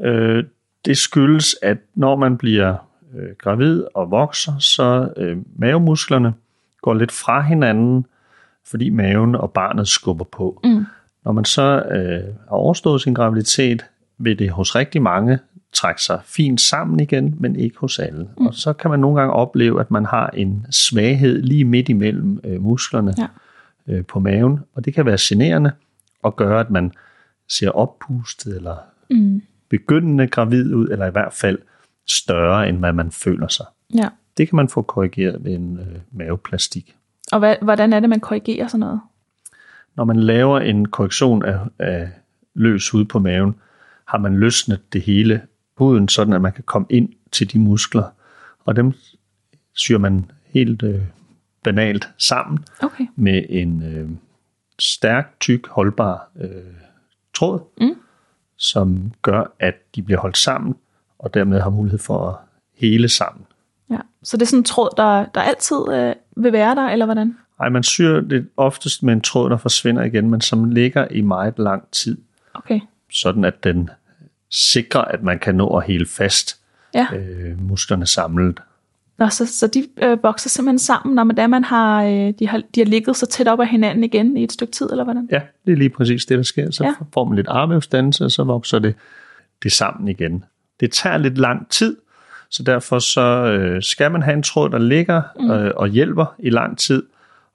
Øh, 0.01 0.43
det 0.85 0.97
skyldes, 0.97 1.55
at 1.61 1.77
når 1.95 2.15
man 2.15 2.37
bliver 2.37 2.75
øh, 3.15 3.29
gravid 3.37 3.83
og 3.93 4.11
vokser, 4.11 4.53
så 4.59 5.13
øh, 5.17 5.37
mavemusklerne 5.55 6.33
går 6.81 6.93
lidt 6.93 7.11
fra 7.11 7.41
hinanden, 7.41 8.05
fordi 8.67 8.89
maven 8.89 9.35
og 9.35 9.51
barnet 9.51 9.87
skubber 9.87 10.25
på. 10.25 10.59
Mm. 10.63 10.85
Når 11.25 11.31
man 11.31 11.45
så 11.45 11.61
øh, 11.91 12.33
har 12.49 12.55
overstået 12.55 13.01
sin 13.01 13.13
graviditet, 13.13 13.85
vil 14.17 14.39
det 14.39 14.49
hos 14.49 14.75
rigtig 14.75 15.01
mange 15.01 15.39
trække 15.73 16.01
sig 16.03 16.19
fint 16.25 16.61
sammen 16.61 16.99
igen, 16.99 17.35
men 17.39 17.55
ikke 17.55 17.77
hos 17.77 17.99
alle. 17.99 18.27
Mm. 18.37 18.45
Og 18.47 18.53
så 18.53 18.73
kan 18.73 18.91
man 18.91 18.99
nogle 18.99 19.19
gange 19.19 19.33
opleve, 19.33 19.79
at 19.81 19.91
man 19.91 20.05
har 20.05 20.27
en 20.29 20.65
svaghed 20.69 21.41
lige 21.41 21.65
midt 21.65 21.89
imellem 21.89 22.39
øh, 22.43 22.61
musklerne 22.61 23.13
Ja. 23.17 23.27
øh, 23.87 24.05
på 24.05 24.19
maven, 24.19 24.59
og 24.75 24.85
det 24.85 24.93
kan 24.93 25.05
være 25.05 25.17
generende 25.19 25.71
og 26.23 26.35
gøre, 26.35 26.59
at 26.59 26.69
man 26.69 26.91
ser 27.49 27.69
oppustet 27.69 28.55
eller 28.55 28.75
Mm. 29.09 29.41
begyndende 29.69 30.27
gravid 30.27 30.73
ud, 30.73 30.87
eller 30.87 31.05
i 31.05 31.11
hvert 31.11 31.33
fald 31.33 31.57
større, 32.07 32.69
end 32.69 32.77
hvad 32.77 32.93
man 32.93 33.11
føler 33.11 33.47
sig. 33.47 33.65
Ja. 33.95 34.07
Det 34.37 34.49
kan 34.49 34.55
man 34.55 34.69
få 34.69 34.81
korrigeret 34.81 35.43
ved 35.45 35.53
en 35.53 35.79
øh, 35.79 35.99
maveplastik. 36.11 36.95
Og 37.31 37.39
hvad, 37.39 37.55
hvordan 37.61 37.93
er 37.93 37.99
det, 37.99 38.09
man 38.09 38.19
korrigerer 38.19 38.67
sådan 38.67 38.79
noget? 38.79 39.01
Når 39.95 40.03
man 40.03 40.19
laver 40.19 40.59
en 40.59 40.85
korrektion 40.85 41.45
af, 41.45 41.59
af 41.79 42.09
løs 42.53 42.89
hud 42.89 43.05
på 43.05 43.19
maven, 43.19 43.55
har 44.05 44.17
man 44.17 44.35
løsnet 44.39 44.93
det 44.93 45.01
hele 45.01 45.41
huden, 45.77 46.07
sådan 46.07 46.33
at 46.33 46.41
man 46.41 46.51
kan 46.53 46.63
komme 46.63 46.87
ind 46.89 47.09
til 47.31 47.53
de 47.53 47.59
muskler, 47.59 48.03
og 48.65 48.75
dem 48.75 48.93
syr 49.73 49.97
man 49.97 50.31
helt 50.45 50.83
øh, 50.83 51.01
banalt 51.63 52.09
sammen 52.17 52.59
Okay. 52.83 53.05
med 53.15 53.45
en 53.49 53.83
øh, 53.83 54.09
stærk, 54.79 55.35
tyk, 55.39 55.67
holdbar 55.67 56.29
øh, 56.41 56.49
tråd, 57.33 57.59
Mm. 57.81 57.95
som 58.57 59.11
gør, 59.21 59.55
at 59.59 59.75
de 59.95 60.01
bliver 60.01 60.19
holdt 60.19 60.37
sammen, 60.37 60.75
og 61.19 61.33
dermed 61.33 61.59
har 61.61 61.69
mulighed 61.69 61.99
for 61.99 62.29
at 62.29 62.35
hele 62.73 63.07
sammen. 63.09 63.45
Ja. 63.91 63.97
Så 64.23 64.37
det 64.37 64.41
er 64.41 64.47
sådan 64.47 64.59
en 64.59 64.63
tråd, 64.63 64.89
der, 64.97 65.25
der 65.25 65.41
altid 65.41 65.77
øh, 65.91 66.15
vil 66.37 66.51
være 66.53 66.75
der, 66.75 66.81
eller 66.89 67.05
hvordan? 67.05 67.37
Ej, 67.59 67.69
man 67.69 67.83
syr 67.83 68.21
det 68.21 68.47
oftest 68.57 69.03
med 69.03 69.13
en 69.13 69.21
tråd, 69.21 69.49
der 69.49 69.57
forsvinder 69.57 70.03
igen, 70.03 70.29
men 70.29 70.41
som 70.41 70.69
ligger 70.69 71.07
i 71.11 71.21
meget 71.21 71.53
lang 71.57 71.83
tid, 71.91 72.17
Okay. 72.53 72.79
sådan 73.11 73.45
at 73.45 73.63
den 73.63 73.89
sikrer, 74.49 75.01
at 75.01 75.23
man 75.23 75.39
kan 75.39 75.55
nå 75.55 75.77
at 75.77 75.85
hele 75.85 76.05
fast 76.05 76.57
Ja. 76.93 77.07
øh, 77.15 77.61
musklerne 77.69 78.05
samlet. 78.07 78.59
Nå, 79.17 79.29
så, 79.29 79.45
så 79.45 79.67
de 79.67 79.87
øh, 80.01 80.23
vokser 80.23 80.49
simpelthen 80.49 80.79
sammen, 80.79 81.15
når 81.15 81.23
man, 81.23 81.35
da 81.35 81.47
man 81.47 81.63
har, 81.63 82.03
øh, 82.03 82.33
de 82.39 82.47
har, 82.47 82.61
de 82.75 82.79
har 82.79 82.85
ligget 82.85 83.17
så 83.17 83.25
tæt 83.25 83.47
op 83.47 83.59
ad 83.59 83.65
hinanden 83.65 84.03
igen 84.03 84.37
i 84.37 84.43
et 84.43 84.51
stykke 84.51 84.71
tid, 84.71 84.87
eller 84.91 85.03
hvordan? 85.03 85.27
Ja, 85.31 85.41
det 85.65 85.71
er 85.71 85.75
lige 85.77 85.89
præcis 85.89 86.25
det, 86.25 86.37
der 86.37 86.43
sker. 86.43 86.71
Så 86.71 86.83
Ja. 86.83 86.93
får 87.13 87.25
man 87.25 87.35
lidt 87.35 87.47
armvævsdannelse, 87.47 88.25
og 88.25 88.31
så 88.31 88.43
vokser 88.43 88.79
det, 88.79 88.95
det 89.63 89.71
sammen 89.71 90.07
igen. 90.07 90.43
Det 90.79 90.91
tager 90.91 91.17
lidt 91.17 91.37
lang 91.37 91.69
tid, 91.69 91.97
så 92.51 92.63
derfor 92.63 92.99
så 92.99 93.21
øh, 93.21 93.83
skal 93.83 94.11
man 94.11 94.23
have 94.23 94.33
en 94.33 94.43
tråd, 94.43 94.69
der 94.69 94.77
ligger 94.77 95.21
øh, 95.39 95.71
og 95.75 95.87
hjælper 95.87 96.35
i 96.39 96.49
lang 96.49 96.77
tid, 96.77 97.03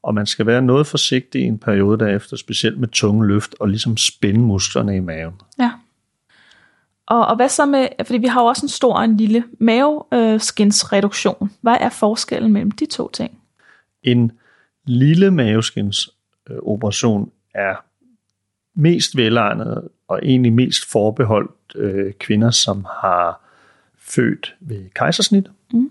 og 0.02 0.14
man 0.14 0.26
skal 0.26 0.46
være 0.46 0.62
noget 0.62 0.86
forsigtig 0.86 1.42
i 1.42 1.44
en 1.44 1.58
periode 1.58 1.98
derefter, 1.98 2.36
specielt 2.36 2.78
med 2.78 2.88
tunge 2.88 3.26
løft, 3.26 3.54
og 3.60 3.68
ligesom 3.68 3.96
spænde 3.96 4.40
musklerne 4.40 4.96
i 4.96 5.00
maven. 5.00 5.34
Ja. 5.58 5.72
Og, 7.06 7.26
og 7.26 7.36
hvad 7.36 7.48
så 7.48 7.66
med, 7.66 7.88
fordi 8.06 8.18
vi 8.18 8.26
har 8.26 8.40
jo 8.40 8.46
også 8.46 8.64
en 8.64 8.68
stor 8.68 8.94
og 8.94 9.04
en 9.04 9.16
lille 9.16 9.44
maveskinsreduktion. 9.58 11.50
Hvad 11.60 11.76
er 11.80 11.88
forskellen 11.88 12.52
mellem 12.52 12.70
de 12.70 12.86
to 12.86 13.10
ting? 13.10 13.38
En 14.02 14.32
lille 14.84 15.30
maveskinsoperation 15.30 17.30
er 17.54 17.74
mest 18.74 19.16
velegnet 19.16 19.88
og 20.08 20.20
egentlig 20.22 20.52
mest 20.52 20.90
forbeholdt 20.90 21.72
øh, 21.74 22.12
kvinder, 22.12 22.50
som 22.50 22.86
har 23.02 23.45
født 24.08 24.54
ved 24.60 24.84
kejsersnit. 24.94 25.46
Mm. 25.72 25.90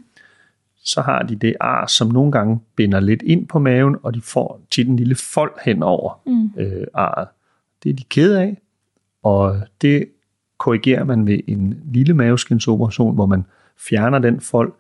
Så 0.83 1.01
har 1.01 1.21
de 1.23 1.35
det 1.35 1.55
ar, 1.59 1.87
som 1.87 2.07
nogle 2.07 2.31
gange 2.31 2.59
binder 2.75 2.99
lidt 2.99 3.21
ind 3.21 3.47
på 3.47 3.59
maven, 3.59 3.95
og 4.03 4.13
de 4.13 4.21
får 4.21 4.61
tit 4.71 4.87
en 4.87 4.95
lille 4.95 5.15
fold 5.15 5.51
henover 5.65 6.21
Mm. 6.25 6.49
øh, 6.57 6.87
arret. 6.93 7.27
Det 7.83 7.89
er 7.89 7.93
de 7.93 8.03
ked 8.03 8.35
af, 8.35 8.57
og 9.23 9.61
det 9.81 10.05
korrigerer 10.57 11.03
man 11.03 11.27
ved 11.27 11.39
en 11.47 11.81
lille 11.93 12.13
maveskinnsoperation, 12.13 13.15
hvor 13.15 13.25
man 13.25 13.45
fjerner 13.89 14.19
den 14.19 14.39
fold, 14.41 14.73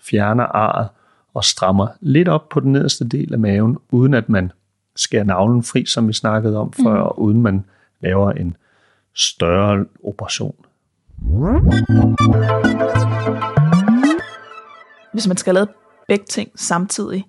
fjerner 0.00 0.44
arret 0.44 0.88
og 1.34 1.44
strammer 1.44 1.86
lidt 2.00 2.28
op 2.28 2.48
på 2.48 2.60
den 2.60 2.72
nederste 2.72 3.08
del 3.08 3.32
af 3.32 3.38
maven, 3.38 3.76
uden 3.90 4.14
at 4.14 4.28
man 4.28 4.52
skærer 4.96 5.24
navlen 5.24 5.62
fri, 5.62 5.84
som 5.84 6.08
vi 6.08 6.12
snakkede 6.12 6.56
om 6.56 6.72
før, 6.72 7.00
og 7.00 7.20
uden 7.20 7.42
man 7.42 7.64
laver 8.00 8.32
en 8.32 8.56
større 9.14 9.84
operation. 10.04 10.54
Hvis 15.12 15.28
man 15.28 15.36
skal 15.36 15.54
lave 15.54 15.66
begge 16.08 16.24
ting 16.24 16.50
samtidig, 16.56 17.26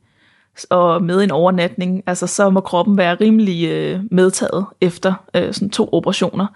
og 0.69 1.03
med 1.03 1.23
en 1.23 1.31
overnatning, 1.31 2.03
altså 2.05 2.27
så 2.27 2.49
må 2.49 2.59
kroppen 2.59 2.97
være 2.97 3.15
rimelig 3.21 3.69
øh, 3.69 3.99
medtaget 4.11 4.65
efter 4.81 5.13
øh, 5.35 5.53
sådan 5.53 5.69
to 5.69 5.89
operationer. 5.91 6.47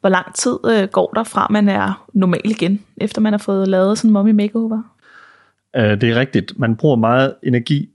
Hvor 0.00 0.08
lang 0.08 0.34
tid 0.34 0.58
øh, 0.70 0.88
går 0.88 1.12
der 1.14 1.24
fra, 1.24 1.46
man 1.50 1.68
er 1.68 2.06
normal 2.12 2.40
igen, 2.44 2.84
efter 2.96 3.20
man 3.20 3.32
har 3.32 3.38
fået 3.38 3.68
lavet 3.68 3.98
sådan 3.98 4.08
en 4.08 4.12
mommy 4.12 4.30
makeover? 4.30 4.82
Øh, 5.76 6.00
Det 6.00 6.10
er 6.10 6.14
rigtigt. 6.14 6.58
Man 6.58 6.76
bruger 6.76 6.96
meget 6.96 7.34
energi 7.42 7.88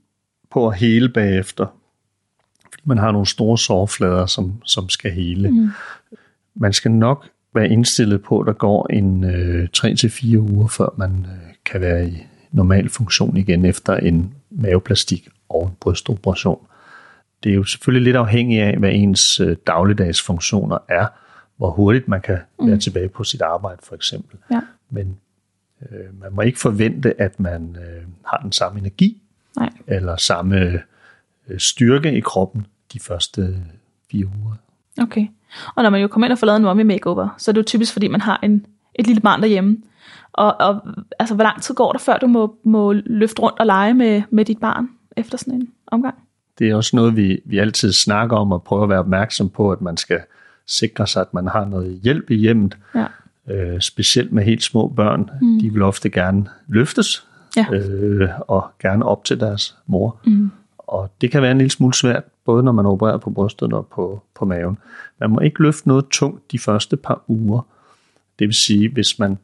på 0.50 0.68
at 0.68 0.76
hele 0.76 1.08
bagefter, 1.08 1.66
fordi 2.70 2.82
man 2.84 2.98
har 2.98 3.12
nogle 3.12 3.26
store 3.26 3.58
sårflader, 3.58 4.26
som, 4.26 4.52
som 4.64 4.88
skal 4.88 5.10
hele. 5.10 5.50
Mm. 5.50 5.70
Man 6.54 6.72
skal 6.72 6.90
nok 6.90 7.26
være 7.56 7.68
indstillet 7.68 8.22
på, 8.22 8.40
at 8.40 8.46
der 8.46 8.52
går 8.52 8.86
en 8.92 9.24
øh, 9.24 9.68
3-4 9.76 10.36
uger, 10.38 10.66
før 10.68 10.94
man 10.96 11.26
øh, 11.30 11.54
kan 11.64 11.80
være 11.80 12.08
i 12.08 12.26
normal 12.52 12.88
funktion 12.88 13.36
igen 13.36 13.64
efter 13.64 13.96
en 13.96 14.34
maveplastik 14.50 15.28
og 15.48 15.66
en 15.66 15.72
brystoperation. 15.80 16.66
Det 17.44 17.50
er 17.50 17.54
jo 17.54 17.64
selvfølgelig 17.64 18.04
lidt 18.04 18.16
afhængigt 18.16 18.62
af, 18.62 18.76
hvad 18.78 18.90
ens 18.92 19.40
øh, 19.40 19.56
dagligdags 19.66 20.22
funktioner 20.22 20.78
er, 20.88 21.06
hvor 21.56 21.70
hurtigt 21.70 22.08
man 22.08 22.20
kan 22.20 22.38
være 22.60 22.74
Mm. 22.74 22.80
tilbage 22.80 23.08
på 23.08 23.24
sit 23.24 23.42
arbejde 23.42 23.78
for 23.82 23.94
eksempel. 23.94 24.38
Ja. 24.50 24.60
Men 24.90 25.16
øh, 25.82 26.20
man 26.20 26.32
må 26.32 26.42
ikke 26.42 26.58
forvente, 26.58 27.20
at 27.20 27.40
man 27.40 27.76
øh, 27.80 28.02
har 28.26 28.38
den 28.42 28.52
samme 28.52 28.78
energi 28.78 29.22
Nej. 29.56 29.70
eller 29.86 30.16
samme 30.16 30.82
øh, 31.48 31.58
styrke 31.58 32.12
i 32.12 32.20
kroppen 32.20 32.66
de 32.92 33.00
første 33.00 33.56
fire 34.10 34.26
uger. 34.26 34.54
Okay. 35.02 35.26
Og 35.74 35.82
når 35.82 35.90
man 35.90 36.00
jo 36.00 36.08
kommer 36.08 36.26
ind 36.26 36.32
og 36.32 36.38
får 36.38 36.46
lavet 36.46 36.56
en 36.56 36.62
mommy 36.62 36.82
makeover, 36.82 37.28
så 37.38 37.50
er 37.50 37.52
det 37.52 37.58
jo 37.58 37.64
typisk, 37.64 37.92
fordi 37.92 38.08
man 38.08 38.20
har 38.20 38.40
en, 38.42 38.66
et 38.94 39.06
lille 39.06 39.20
barn 39.20 39.40
derhjemme. 39.40 39.76
Og, 40.32 40.56
og 40.60 40.80
altså, 41.18 41.34
hvor 41.34 41.44
lang 41.44 41.62
tid 41.62 41.74
går 41.74 41.92
der, 41.92 41.98
før 41.98 42.18
du 42.18 42.26
må, 42.26 42.56
må 42.64 42.92
løfte 42.92 43.42
rundt 43.42 43.58
og 43.58 43.66
lege 43.66 43.94
med, 43.94 44.22
med 44.30 44.44
dit 44.44 44.58
barn 44.58 44.88
efter 45.16 45.38
sådan 45.38 45.54
en 45.54 45.68
omgang? 45.86 46.14
Det 46.58 46.70
er 46.70 46.74
også 46.74 46.96
noget, 46.96 47.16
vi, 47.16 47.40
vi 47.44 47.58
altid 47.58 47.92
snakker 47.92 48.36
om 48.36 48.52
og 48.52 48.62
prøver 48.62 48.82
at 48.82 48.88
være 48.88 48.98
opmærksom 48.98 49.48
på, 49.48 49.70
at 49.72 49.80
man 49.80 49.96
skal 49.96 50.20
sikre 50.66 51.06
sig, 51.06 51.20
at 51.20 51.34
man 51.34 51.46
har 51.48 51.64
noget 51.64 52.00
hjælp 52.02 52.30
i 52.30 52.34
hjemmet. 52.34 52.76
Ja. 52.94 53.06
Øh, 53.50 53.80
specielt 53.80 54.32
med 54.32 54.44
helt 54.44 54.62
små 54.62 54.88
børn. 54.88 55.30
Mm. 55.42 55.60
De 55.60 55.72
vil 55.72 55.82
ofte 55.82 56.10
gerne 56.10 56.46
løftes 56.66 57.26
Ja. 57.56 57.66
øh, 57.72 58.28
og 58.40 58.70
gerne 58.82 59.04
op 59.04 59.24
til 59.24 59.40
deres 59.40 59.76
mor. 59.86 60.20
Mm. 60.26 60.50
Og 60.78 61.10
det 61.20 61.30
kan 61.30 61.42
være 61.42 61.50
en 61.50 61.58
lille 61.58 61.70
smule 61.70 61.94
svært, 61.94 62.24
både 62.46 62.62
når 62.62 62.72
man 62.72 62.86
opererer 62.86 63.16
på 63.18 63.30
brystet 63.30 63.72
og 63.72 63.86
på, 63.86 64.22
på 64.34 64.44
maven. 64.44 64.78
Man 65.20 65.30
må 65.30 65.40
ikke 65.40 65.62
løfte 65.62 65.88
noget 65.88 66.04
tungt 66.10 66.52
de 66.52 66.58
første 66.58 66.96
par 66.96 67.22
uger. 67.28 67.60
Det 68.38 68.46
vil 68.46 68.54
sige, 68.54 68.88
hvis 68.92 69.18
man 69.18 69.38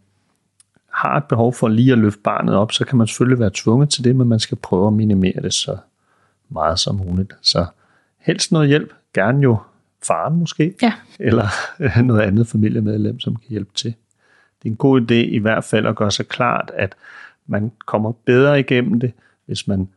har 0.91 1.17
et 1.17 1.25
behov 1.25 1.55
for 1.55 1.69
lige 1.69 1.93
at 1.93 1.99
løfte 1.99 2.21
barnet 2.25 2.55
op, 2.55 2.73
så 2.73 2.85
kan 2.85 2.99
man 2.99 3.07
selvfølgelig 3.07 3.39
være 3.39 3.51
tvunget 3.55 3.91
til 3.91 4.05
det, 4.05 4.17
men 4.17 4.29
man 4.29 4.39
skal 4.39 4.59
prøve 4.63 4.87
at 4.87 4.93
minimere 4.93 5.43
det 5.43 5.55
så 5.55 5.77
meget 6.49 6.79
som 6.79 6.97
muligt. 6.97 7.33
Så 7.41 7.67
helst 8.19 8.53
noget 8.53 8.69
hjælp, 8.69 8.93
gerne 9.15 9.43
jo 9.43 9.57
faren 10.07 10.37
måske, 10.37 10.75
Ja. 10.83 10.93
eller 11.19 11.47
noget 12.03 12.21
andet 12.21 12.47
familiemedlem, 12.47 13.21
som 13.21 13.37
kan 13.37 13.49
hjælpe 13.49 13.71
til. 13.75 13.95
Det 14.63 14.69
er 14.69 14.73
en 14.73 14.77
god 14.77 15.01
idé 15.01 15.15
i 15.15 15.39
hvert 15.39 15.65
fald 15.65 15.87
at 15.87 15.97
gøre 15.97 16.11
sig 16.11 16.29
klart, 16.29 16.71
at 16.75 16.95
man 17.47 17.73
kommer 17.87 18.13
bedre 18.13 18.61
igennem 18.61 19.01
det, 19.01 19.13
hvis 19.47 19.69
man 19.69 19.89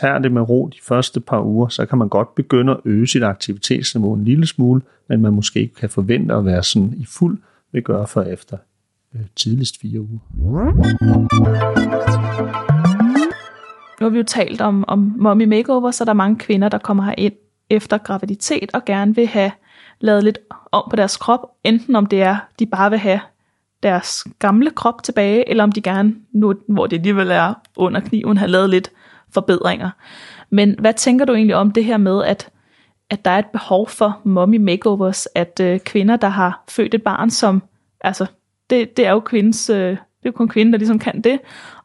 tager 0.00 0.18
det 0.18 0.32
med 0.32 0.42
ro 0.42 0.70
de 0.72 0.78
første 0.82 1.20
par 1.20 1.42
uger, 1.42 1.68
så 1.68 1.86
kan 1.86 1.98
man 1.98 2.08
godt 2.08 2.34
begynde 2.34 2.72
at 2.72 2.80
øge 2.84 3.06
sit 3.06 3.22
aktivitetsniveau 3.22 4.14
en 4.14 4.24
lille 4.24 4.46
smule, 4.46 4.82
men 5.08 5.20
man 5.22 5.32
måske 5.32 5.60
ikke 5.60 5.74
kan 5.74 5.90
forvente 5.90 6.34
at 6.34 6.44
være 6.44 6.62
sådan 6.62 6.94
i 6.96 7.04
fuld 7.04 7.38
ved 7.72 7.82
gøre 7.82 8.06
for 8.06 8.22
efter 8.22 8.56
øh, 9.14 9.20
tidligst 9.36 9.80
fire 9.80 10.00
uger. 10.00 10.18
Nu 14.00 14.06
har 14.06 14.08
vi 14.08 14.18
jo 14.18 14.24
talt 14.24 14.60
om, 14.60 14.84
om 14.88 15.14
mommy 15.16 15.44
makeover, 15.44 15.90
så 15.90 16.04
er 16.04 16.06
der 16.06 16.12
mange 16.12 16.38
kvinder, 16.38 16.68
der 16.68 16.78
kommer 16.78 17.04
her 17.04 17.14
ind 17.18 17.32
efter 17.70 17.98
graviditet 17.98 18.70
og 18.74 18.84
gerne 18.84 19.14
vil 19.14 19.26
have 19.26 19.50
lavet 20.00 20.24
lidt 20.24 20.38
om 20.72 20.82
på 20.90 20.96
deres 20.96 21.16
krop. 21.16 21.40
Enten 21.64 21.96
om 21.96 22.06
det 22.06 22.22
er, 22.22 22.36
de 22.58 22.66
bare 22.66 22.90
vil 22.90 22.98
have 22.98 23.20
deres 23.82 24.24
gamle 24.38 24.70
krop 24.70 25.02
tilbage, 25.02 25.48
eller 25.48 25.64
om 25.64 25.72
de 25.72 25.82
gerne, 25.82 26.14
nu 26.32 26.54
hvor 26.68 26.86
det 26.86 26.96
alligevel 26.96 27.30
er 27.30 27.54
under 27.76 28.00
kniven, 28.00 28.36
har 28.36 28.46
lavet 28.46 28.70
lidt 28.70 28.90
forbedringer. 29.34 29.90
Men 30.50 30.76
hvad 30.78 30.94
tænker 30.94 31.24
du 31.24 31.34
egentlig 31.34 31.56
om 31.56 31.70
det 31.70 31.84
her 31.84 31.96
med, 31.96 32.24
at, 32.24 32.48
at 33.10 33.24
der 33.24 33.30
er 33.30 33.38
et 33.38 33.46
behov 33.46 33.88
for 33.88 34.20
mommy 34.24 34.56
makeovers, 34.56 35.28
at 35.34 35.60
øh, 35.60 35.80
kvinder, 35.80 36.16
der 36.16 36.28
har 36.28 36.64
født 36.68 36.94
et 36.94 37.02
barn, 37.02 37.30
som, 37.30 37.62
altså, 38.00 38.26
det, 38.70 38.96
det 38.96 39.06
er 39.06 39.10
jo 39.10 39.20
kvindens, 39.20 39.70
øh, 39.70 39.90
det 39.90 39.96
er 39.96 39.96
jo 40.26 40.32
kun 40.32 40.48
kvinden, 40.48 40.72
der 40.72 40.78
ligesom 40.78 40.98
kan 40.98 41.20
det, 41.20 41.38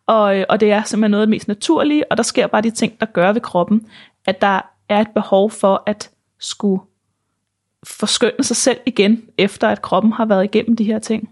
og, 0.07 0.37
øh, 0.37 0.45
og 0.49 0.59
det 0.59 0.71
er 0.71 0.83
simpelthen 0.83 1.11
noget 1.11 1.21
af 1.21 1.27
det 1.27 1.29
mest 1.29 1.47
naturlige, 1.47 2.11
og 2.11 2.17
der 2.17 2.23
sker 2.23 2.47
bare 2.47 2.61
de 2.61 2.69
ting, 2.69 2.99
der 2.99 3.05
gør 3.05 3.33
ved 3.33 3.41
kroppen, 3.41 3.87
at 4.25 4.41
der 4.41 4.61
er 4.89 5.01
et 5.01 5.09
behov 5.13 5.51
for 5.51 5.83
at 5.85 6.09
skulle 6.39 6.81
forskønne 7.83 8.43
sig 8.43 8.55
selv 8.55 8.77
igen, 8.85 9.23
efter 9.37 9.67
at 9.67 9.81
kroppen 9.81 10.11
har 10.11 10.25
været 10.25 10.43
igennem 10.43 10.75
de 10.75 10.83
her 10.83 10.99
ting. 10.99 11.29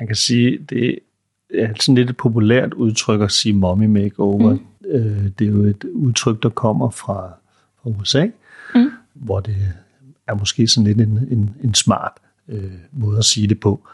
Man 0.00 0.06
kan 0.06 0.16
sige, 0.16 0.58
det 0.58 0.98
er 1.54 1.68
sådan 1.80 1.94
lidt 1.94 2.10
et 2.10 2.16
populært 2.16 2.74
udtryk 2.74 3.20
at 3.20 3.32
sige 3.32 3.52
mommy 3.52 3.86
makeover. 3.86 4.52
Mm. 4.52 4.60
Øh, 4.88 5.30
det 5.38 5.46
er 5.46 5.50
jo 5.50 5.64
et 5.64 5.84
udtryk, 5.84 6.42
der 6.42 6.48
kommer 6.48 6.90
fra, 6.90 7.32
fra 7.82 7.90
USA, 7.90 8.26
mm. 8.74 8.90
hvor 9.14 9.40
det 9.40 9.56
er 10.26 10.34
måske 10.34 10.66
sådan 10.66 10.86
lidt 10.86 11.08
en, 11.08 11.28
en, 11.30 11.56
en 11.64 11.74
smart 11.74 12.12
øh, 12.48 12.72
måde 12.92 13.18
at 13.18 13.24
sige 13.24 13.46
det 13.46 13.60
på. 13.60 13.88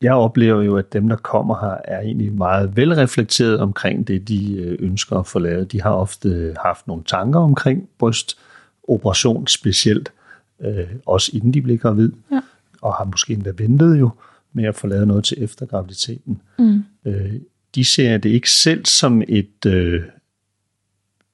Jeg 0.00 0.14
oplever 0.14 0.62
jo, 0.62 0.76
at 0.76 0.92
dem, 0.92 1.08
der 1.08 1.16
kommer 1.16 1.60
her, 1.60 1.76
er 1.84 2.00
egentlig 2.00 2.32
meget 2.32 2.76
velreflekteret 2.76 3.60
omkring 3.60 4.08
det, 4.08 4.28
de 4.28 4.56
øh, 4.56 4.78
ønsker 4.80 5.18
at 5.18 5.26
få 5.26 5.38
lavet. 5.38 5.72
De 5.72 5.82
har 5.82 5.90
ofte 5.90 6.56
haft 6.64 6.86
nogle 6.86 7.02
tanker 7.06 7.40
omkring 7.40 7.88
brystoperation 7.98 9.46
specielt, 9.46 10.12
øh, 10.60 10.86
også 11.06 11.30
inden 11.34 11.54
de 11.54 11.62
blev 11.62 11.78
gravid, 11.78 12.12
ja. 12.30 12.40
og 12.82 12.94
har 12.94 13.04
måske 13.04 13.32
endda 13.32 13.52
ventet 13.58 14.00
jo 14.00 14.10
med 14.52 14.64
at 14.64 14.74
få 14.74 14.86
lavet 14.86 15.08
noget 15.08 15.24
til 15.24 15.44
efter 15.44 15.66
graviditeten. 15.66 16.40
Mm. 16.58 16.84
Øh, 17.04 17.32
de 17.74 17.84
ser 17.84 18.16
det 18.16 18.30
ikke 18.30 18.50
selv 18.50 18.86
som 18.86 19.22
et 19.28 19.66
øh, 19.66 20.02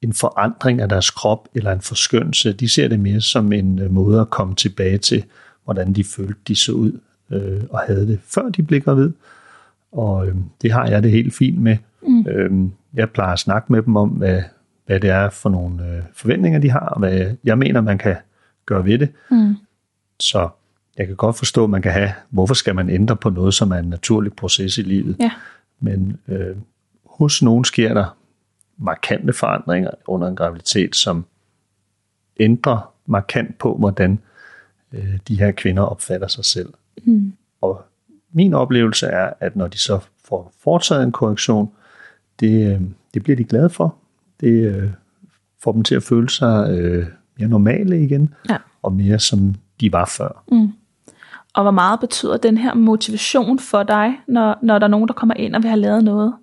en 0.01 0.13
forandring 0.13 0.81
af 0.81 0.89
deres 0.89 1.09
krop 1.09 1.47
eller 1.55 1.71
en 1.71 1.81
forskønnelse. 1.81 2.53
De 2.53 2.69
ser 2.69 2.87
det 2.87 2.99
mere 2.99 3.21
som 3.21 3.53
en 3.53 3.79
øh, 3.79 3.91
måde 3.91 4.21
at 4.21 4.29
komme 4.29 4.55
tilbage 4.55 4.97
til, 4.97 5.23
hvordan 5.63 5.93
de 5.93 6.03
følte, 6.03 6.39
de 6.47 6.55
så 6.55 6.71
ud 6.71 6.99
øh, 7.31 7.61
og 7.69 7.79
havde 7.79 8.07
det, 8.07 8.19
før 8.23 8.49
de 8.49 8.63
blev 8.63 8.81
gravid. 8.81 9.11
Og 9.91 10.27
øh, 10.27 10.35
det 10.61 10.71
har 10.71 10.87
jeg 10.87 11.03
det 11.03 11.11
helt 11.11 11.35
fint 11.35 11.59
med. 11.59 11.77
Mm. 12.01 12.25
Øh, 12.27 12.69
jeg 12.93 13.09
plejer 13.09 13.33
at 13.33 13.39
snakke 13.39 13.71
med 13.71 13.81
dem 13.81 13.95
om, 13.95 14.09
hvad, 14.09 14.43
hvad 14.85 14.99
det 14.99 15.09
er 15.09 15.29
for 15.29 15.49
nogle 15.49 15.87
øh, 15.87 16.03
forventninger, 16.13 16.59
de 16.59 16.69
har, 16.69 16.79
og 16.79 16.99
hvad 16.99 17.35
jeg 17.43 17.57
mener, 17.57 17.81
man 17.81 17.97
kan 17.97 18.15
gøre 18.65 18.85
ved 18.85 18.99
det. 18.99 19.09
Mm. 19.31 19.55
Så 20.19 20.49
jeg 20.97 21.07
kan 21.07 21.15
godt 21.15 21.37
forstå, 21.37 21.63
at 21.63 21.69
man 21.69 21.81
kan 21.81 21.91
have, 21.91 22.13
hvorfor 22.29 22.53
skal 22.53 22.75
man 22.75 22.89
ændre 22.89 23.15
på 23.15 23.29
noget, 23.29 23.53
som 23.53 23.71
er 23.71 23.77
en 23.77 23.89
naturlig 23.89 24.33
proces 24.33 24.77
i 24.77 24.81
livet. 24.81 25.15
Ja. 25.19 25.31
Men 25.81 26.19
øh, 26.27 26.55
hos 27.05 27.41
nogen 27.41 27.65
sker 27.65 27.93
der 27.93 28.17
markante 28.77 29.33
forandringer 29.33 29.91
under 30.07 30.27
en 30.27 30.35
graviditet, 30.35 30.95
som 30.95 31.25
ændrer 32.39 32.93
markant 33.05 33.57
på, 33.57 33.75
hvordan 33.75 34.19
øh, 34.93 35.19
de 35.27 35.39
her 35.39 35.51
kvinder 35.51 35.83
opfatter 35.83 36.27
sig 36.27 36.45
selv. 36.45 36.73
Mm. 37.03 37.33
Og 37.61 37.81
min 38.31 38.53
oplevelse 38.53 39.07
er, 39.07 39.33
at 39.39 39.55
når 39.55 39.67
de 39.67 39.77
så 39.77 39.99
får 40.25 40.53
foretaget 40.63 41.03
en 41.03 41.11
korrektion, 41.11 41.71
det, 42.39 42.73
øh, 42.73 42.81
det 43.13 43.23
bliver 43.23 43.35
de 43.37 43.43
glade 43.43 43.69
for. 43.69 43.95
Det 44.39 44.75
øh, 44.75 44.89
får 45.63 45.71
dem 45.71 45.83
til 45.83 45.95
at 45.95 46.03
føle 46.03 46.29
sig 46.29 46.71
øh, 46.71 47.07
mere 47.37 47.49
normale 47.49 48.03
igen, 48.03 48.33
ja. 48.49 48.57
og 48.81 48.93
mere 48.93 49.19
som 49.19 49.55
de 49.79 49.91
var 49.91 50.05
før. 50.17 50.43
Mm. 50.51 50.67
Og 51.53 51.63
hvor 51.63 51.71
meget 51.71 51.99
betyder 51.99 52.37
den 52.37 52.57
her 52.57 52.73
motivation 52.73 53.59
for 53.59 53.83
dig, 53.83 54.13
når, 54.27 54.59
når 54.63 54.79
der 54.79 54.85
er 54.85 54.91
nogen, 54.91 55.07
der 55.07 55.13
kommer 55.13 55.35
ind 55.35 55.55
og 55.55 55.63
vil 55.63 55.69
have 55.69 55.79
lavet 55.79 56.03
noget? 56.03 56.33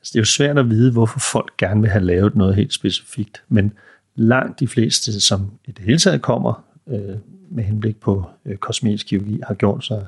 Altså, 0.00 0.10
det 0.12 0.18
er 0.18 0.20
jo 0.20 0.24
svært 0.24 0.58
at 0.58 0.70
vide, 0.70 0.92
hvorfor 0.92 1.18
folk 1.18 1.56
gerne 1.58 1.80
vil 1.80 1.90
have 1.90 2.04
lavet 2.04 2.36
noget 2.36 2.54
helt 2.54 2.72
specifikt, 2.72 3.42
men 3.48 3.72
langt 4.14 4.60
de 4.60 4.68
fleste, 4.68 5.20
som 5.20 5.50
i 5.64 5.70
det 5.70 5.84
hele 5.84 5.98
taget 5.98 6.22
kommer 6.22 6.64
øh, 6.86 7.16
med 7.50 7.64
henblik 7.64 7.96
på 7.96 8.24
øh, 8.46 8.56
kosmetisk 8.56 9.06
kirurgi, 9.06 9.40
har 9.46 9.54
gjort 9.54 9.84
sig 9.84 10.06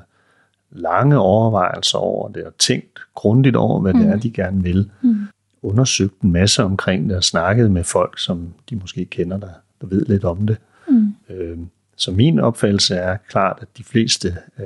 lange 0.71 1.17
overvejelser 1.17 1.97
over 1.97 2.29
det, 2.29 2.43
og 2.43 2.57
tænkt 2.57 2.99
grundigt 3.15 3.55
over, 3.55 3.81
hvad 3.81 3.93
mm. 3.93 3.99
det 3.99 4.09
er, 4.09 4.17
de 4.17 4.31
gerne 4.31 4.63
vil. 4.63 4.89
Mm. 5.01 5.27
Undersøgt 5.61 6.21
en 6.21 6.31
masse 6.31 6.63
omkring 6.63 7.09
det, 7.09 7.17
og 7.17 7.23
snakket 7.23 7.71
med 7.71 7.83
folk, 7.83 8.19
som 8.19 8.53
de 8.69 8.75
måske 8.75 9.05
kender, 9.05 9.37
der, 9.37 9.49
der 9.81 9.87
ved 9.87 10.05
lidt 10.05 10.23
om 10.23 10.47
det. 10.47 10.57
Mm. 10.89 11.15
Øh, 11.29 11.57
så 11.97 12.11
min 12.11 12.39
opfattelse 12.39 12.95
er 12.95 13.17
klart, 13.29 13.57
at 13.61 13.67
de 13.77 13.83
fleste 13.83 14.37
øh, 14.59 14.65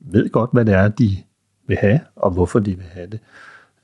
ved 0.00 0.30
godt, 0.30 0.50
hvad 0.52 0.64
det 0.64 0.74
er, 0.74 0.88
de 0.88 1.16
vil 1.66 1.76
have, 1.76 2.00
og 2.16 2.30
hvorfor 2.30 2.58
de 2.58 2.76
vil 2.76 2.86
have 2.92 3.06
det. 3.06 3.20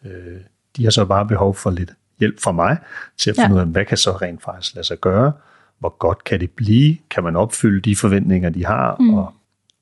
Øh, 0.04 0.40
de 0.76 0.84
har 0.84 0.90
så 0.90 1.04
bare 1.04 1.26
behov 1.26 1.54
for 1.54 1.70
lidt 1.70 1.92
hjælp 2.18 2.40
fra 2.40 2.52
mig 2.52 2.76
til 3.16 3.30
at 3.30 3.36
finde 3.36 3.48
ja. 3.48 3.54
ud 3.54 3.60
af, 3.60 3.66
hvad 3.66 3.84
kan 3.84 3.96
så 3.96 4.10
rent 4.10 4.42
faktisk 4.42 4.74
lade 4.74 4.86
sig 4.86 5.00
gøre, 5.00 5.32
hvor 5.78 5.98
godt 5.98 6.24
kan 6.24 6.40
det 6.40 6.50
blive, 6.50 6.98
kan 7.10 7.24
man 7.24 7.36
opfylde 7.36 7.80
de 7.80 7.96
forventninger, 7.96 8.50
de 8.50 8.64
har, 8.64 8.96
mm. 9.00 9.14
og, 9.14 9.32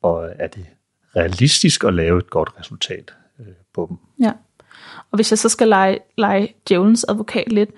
og 0.03 0.31
er 0.39 0.47
det 0.47 0.67
realistisk 1.17 1.85
at 1.85 1.95
lave 1.95 2.19
et 2.19 2.31
godt 2.31 2.51
resultat 2.61 3.15
øh, 3.41 3.47
på 3.75 3.87
dem. 3.89 4.25
Ja, 4.27 4.33
og 5.11 5.17
hvis 5.17 5.33
jeg 5.33 5.39
så 5.39 5.49
skal 5.49 5.69
lege, 5.69 5.99
lege 6.19 6.55
djævelens 6.69 7.05
advokat 7.09 7.53
lidt, 7.53 7.71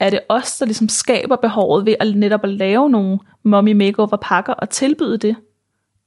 er 0.00 0.10
det 0.10 0.20
os, 0.28 0.58
der 0.58 0.66
ligesom 0.66 0.88
skaber 0.88 1.36
behovet 1.36 1.86
ved 1.86 1.94
at 2.00 2.16
netop 2.16 2.44
at 2.44 2.50
lave 2.50 2.90
nogle 2.90 3.18
mommy 3.42 3.72
makeover 3.72 4.16
pakker 4.16 4.52
og 4.52 4.70
tilbyde 4.70 5.18
det? 5.18 5.36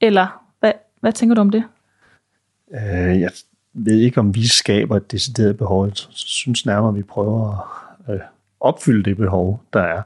Eller 0.00 0.44
hvad, 0.60 0.72
hvad 1.00 1.12
tænker 1.12 1.34
du 1.34 1.40
om 1.40 1.50
det? 1.50 1.64
Øh, 2.74 3.20
jeg 3.20 3.30
ved 3.74 3.98
ikke, 3.98 4.20
om 4.20 4.34
vi 4.34 4.48
skaber 4.48 4.96
et 4.96 5.12
decideret 5.12 5.56
behov. 5.56 5.84
Jeg 5.84 5.92
synes 6.12 6.66
nærmere, 6.66 6.88
at 6.88 6.96
vi 6.96 7.02
prøver 7.02 7.70
at 8.06 8.14
øh, 8.14 8.20
opfylde 8.60 9.10
det 9.10 9.16
behov, 9.16 9.62
der 9.72 9.80
er. 9.80 10.02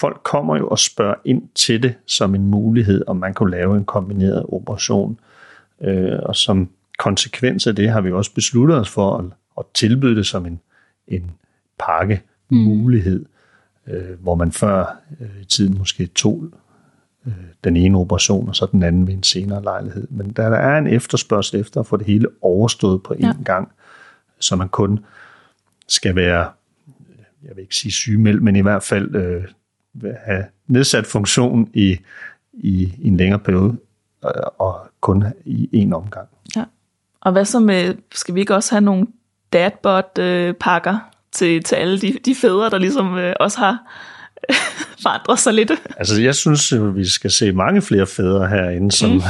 Folk 0.00 0.20
kommer 0.22 0.56
jo 0.56 0.68
og 0.68 0.78
spørger 0.78 1.14
ind 1.24 1.48
til 1.54 1.82
det 1.82 1.94
som 2.06 2.34
en 2.34 2.46
mulighed, 2.46 3.04
om 3.06 3.16
man 3.16 3.34
kunne 3.34 3.50
lave 3.50 3.76
en 3.76 3.84
kombineret 3.84 4.46
operation. 4.48 5.20
Øh, 5.80 6.18
og 6.22 6.36
som 6.36 6.70
konsekvens 6.98 7.66
af 7.66 7.76
det 7.76 7.90
har 7.90 8.00
vi 8.00 8.12
også 8.12 8.34
besluttet 8.34 8.76
os 8.76 8.88
for 8.88 9.16
at, 9.16 9.24
at 9.58 9.64
tilbyde 9.74 10.16
det 10.16 10.26
som 10.26 10.46
en, 10.46 10.60
en 11.08 11.30
pakke 11.78 12.22
mm. 12.52 12.58
mulighed, 12.58 13.24
øh, 13.86 14.20
hvor 14.20 14.34
man 14.34 14.52
før 14.52 14.96
øh, 15.20 15.40
i 15.40 15.44
tiden 15.44 15.78
måske 15.78 16.06
tog 16.06 16.44
øh, 17.26 17.32
den 17.64 17.76
ene 17.76 17.98
operation, 17.98 18.48
og 18.48 18.56
så 18.56 18.66
den 18.72 18.82
anden 18.82 19.06
ved 19.06 19.14
en 19.14 19.22
senere 19.22 19.62
lejlighed. 19.62 20.08
Men 20.10 20.30
der, 20.30 20.48
der 20.48 20.56
er 20.56 20.78
en 20.78 20.86
efterspørgsel 20.86 21.60
efter 21.60 21.80
at 21.80 21.86
få 21.86 21.96
det 21.96 22.06
hele 22.06 22.28
overstået 22.40 23.02
på 23.02 23.14
én 23.14 23.26
ja. 23.26 23.32
gang, 23.44 23.72
så 24.40 24.56
man 24.56 24.68
kun 24.68 25.04
skal 25.88 26.16
være, 26.16 26.50
jeg 27.42 27.56
vil 27.56 27.62
ikke 27.62 27.76
sige 27.76 27.92
sygemeldt, 27.92 28.42
men 28.42 28.56
i 28.56 28.60
hvert 28.60 28.82
fald 28.82 29.14
øh, 29.14 29.44
have 30.24 30.44
nedsat 30.66 31.06
funktion 31.06 31.70
i, 31.74 31.98
i, 32.52 32.92
en 33.02 33.16
længere 33.16 33.40
periode, 33.40 33.76
og, 34.22 34.32
øh, 34.36 34.42
og 34.58 34.88
kun 35.00 35.24
i 35.44 35.68
en 35.72 35.92
omgang. 35.92 36.28
Ja. 36.56 36.64
Og 37.20 37.32
hvad 37.32 37.44
så 37.44 37.60
med, 37.60 37.94
skal 38.14 38.34
vi 38.34 38.40
ikke 38.40 38.54
også 38.54 38.74
have 38.74 38.84
nogle 38.84 39.06
dadbot-pakker 39.52 41.11
til, 41.32 41.62
til 41.62 41.74
alle 41.74 42.00
de, 42.00 42.18
de 42.24 42.34
fædre, 42.34 42.70
der 42.70 42.78
ligesom 42.78 43.18
øh, 43.18 43.34
også 43.40 43.58
har 43.58 43.78
forandret 45.02 45.38
sig 45.38 45.54
lidt? 45.54 45.72
Altså 45.96 46.22
jeg 46.22 46.34
synes, 46.34 46.72
at 46.72 46.96
vi 46.96 47.04
skal 47.04 47.30
se 47.30 47.52
mange 47.52 47.82
flere 47.82 48.06
fædre 48.06 48.48
herinde, 48.48 48.92
som 48.92 49.10
mm. 49.10 49.20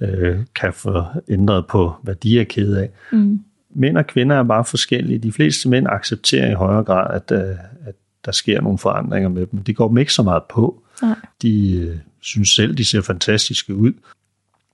øh, 0.06 0.38
kan 0.54 0.72
få 0.72 1.04
ændret 1.28 1.66
på, 1.66 1.94
hvad 2.02 2.14
de 2.14 2.40
er 2.40 2.44
ked 2.44 2.76
af. 2.76 2.90
Mm. 3.12 3.40
Mænd 3.74 3.98
og 3.98 4.06
kvinder 4.06 4.36
er 4.36 4.42
bare 4.42 4.64
forskellige. 4.64 5.18
De 5.18 5.32
fleste 5.32 5.68
mænd 5.68 5.86
accepterer 5.90 6.50
i 6.50 6.54
højere 6.54 6.84
grad, 6.84 7.14
at, 7.14 7.38
øh, 7.38 7.56
at 7.86 7.94
der 8.24 8.32
sker 8.32 8.60
nogle 8.60 8.78
forandringer 8.78 9.28
med 9.28 9.46
dem. 9.46 9.62
De 9.62 9.74
går 9.74 9.88
dem 9.88 9.98
ikke 9.98 10.12
så 10.12 10.22
meget 10.22 10.42
på. 10.50 10.82
Nej. 11.02 11.16
De 11.42 11.76
øh, 11.76 11.96
synes 12.20 12.48
selv, 12.48 12.74
de 12.74 12.84
ser 12.84 13.00
fantastiske 13.00 13.74
ud. 13.74 13.92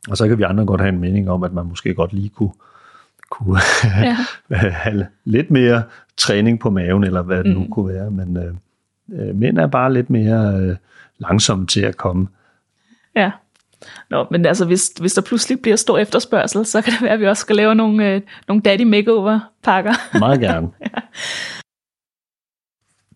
Og 0.08 0.16
så 0.16 0.28
kan 0.28 0.38
vi 0.38 0.42
andre 0.42 0.64
godt 0.64 0.80
have 0.80 0.92
en 0.92 1.00
mening 1.00 1.30
om, 1.30 1.42
at 1.42 1.52
man 1.52 1.66
måske 1.66 1.94
godt 1.94 2.12
lige 2.12 2.28
kunne, 2.28 2.52
kunne 3.32 3.60
ja. 3.84 4.16
have 4.84 5.06
lidt 5.24 5.50
mere 5.50 5.82
træning 6.16 6.60
på 6.60 6.70
maven, 6.70 7.04
eller 7.04 7.22
hvad 7.22 7.44
det 7.44 7.56
mm. 7.56 7.62
nu 7.62 7.66
kunne 7.70 7.94
være. 7.94 8.10
Men 8.10 8.36
øh, 8.36 8.54
øh, 9.12 9.36
mænd 9.36 9.58
er 9.58 9.66
bare 9.66 9.92
lidt 9.92 10.10
mere 10.10 10.60
øh, 10.60 10.76
langsomme 11.18 11.66
til 11.66 11.80
at 11.80 11.96
komme. 11.96 12.28
Ja. 13.16 13.30
Nå, 14.10 14.26
men 14.30 14.46
altså, 14.46 14.64
hvis, 14.64 14.92
hvis 15.00 15.14
der 15.14 15.22
pludselig 15.22 15.60
bliver 15.60 15.76
stor 15.76 15.98
efterspørgsel, 15.98 16.66
så 16.66 16.82
kan 16.82 16.92
det 16.92 17.02
være, 17.02 17.10
at 17.10 17.20
vi 17.20 17.26
også 17.26 17.40
skal 17.40 17.56
lave 17.56 17.74
nogle, 17.74 18.08
øh, 18.08 18.20
nogle 18.48 18.62
daddy 18.62 18.82
makeover 18.82 19.40
pakker. 19.62 20.18
Meget 20.18 20.40
gerne. 20.40 20.68
ja. 20.80 21.00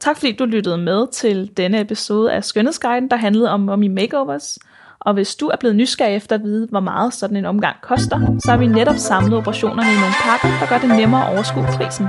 Tak 0.00 0.16
fordi 0.16 0.33
du 0.33 0.44
lyttede 0.44 0.79
med 0.79 1.12
til 1.12 1.57
denne 1.57 1.81
episode 1.81 2.33
af 2.33 2.44
Skønhedsguiden, 2.44 3.11
der 3.11 3.16
handlede 3.16 3.50
om 3.50 3.61
mommy 3.61 3.87
makeovers. 3.87 4.59
Og 5.00 5.14
hvis 5.14 5.37
du 5.37 5.46
er 5.46 5.56
blevet 5.56 5.76
nysgerrig 5.76 6.16
efter 6.16 6.35
at 6.37 6.42
vide, 6.42 6.66
hvor 6.70 6.80
meget 6.80 7.14
sådan 7.14 7.37
en 7.37 7.44
omgang 7.44 7.76
koster, 7.82 8.18
så 8.44 8.50
har 8.50 8.59
vi 8.59 8.66
netop 8.66 8.96
samlet 8.96 9.35
operationerne 9.38 9.90
i 9.92 9.98
nogle 10.04 10.16
pakker, 10.26 10.59
der 10.61 10.66
gør 10.66 10.78
det 10.78 10.96
nemmere 11.00 11.22
at 11.26 11.32
overskue 11.35 11.66
prisen. 11.76 12.06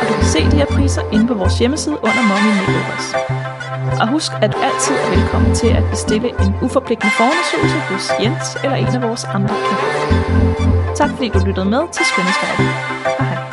Og 0.00 0.04
du 0.08 0.12
kan 0.14 0.24
se 0.24 0.40
de 0.50 0.56
her 0.56 0.66
priser 0.66 1.02
inde 1.12 1.26
på 1.26 1.34
vores 1.34 1.58
hjemmeside 1.58 1.96
under 2.06 2.22
Mommy 2.30 2.50
Makeovers. 2.60 3.08
Og 4.00 4.08
husk, 4.08 4.32
at 4.42 4.52
du 4.52 4.58
altid 4.68 4.94
er 5.04 5.08
velkommen 5.16 5.54
til 5.54 5.68
at 5.68 5.84
bestille 5.90 6.28
en 6.28 6.54
uforpligtende 6.62 7.14
forundersøgelse 7.20 7.78
hos 7.90 8.04
Jens 8.22 8.48
eller 8.64 8.76
en 8.76 8.86
af 8.86 9.02
vores 9.08 9.24
andre 9.24 9.54
klubber. 9.64 9.88
Tak 10.96 11.10
fordi 11.10 11.28
du 11.28 11.38
lyttede 11.46 11.68
med 11.74 11.82
til 11.92 12.04
Skønhedsguiden. 12.04 12.72
Hej. 13.18 13.45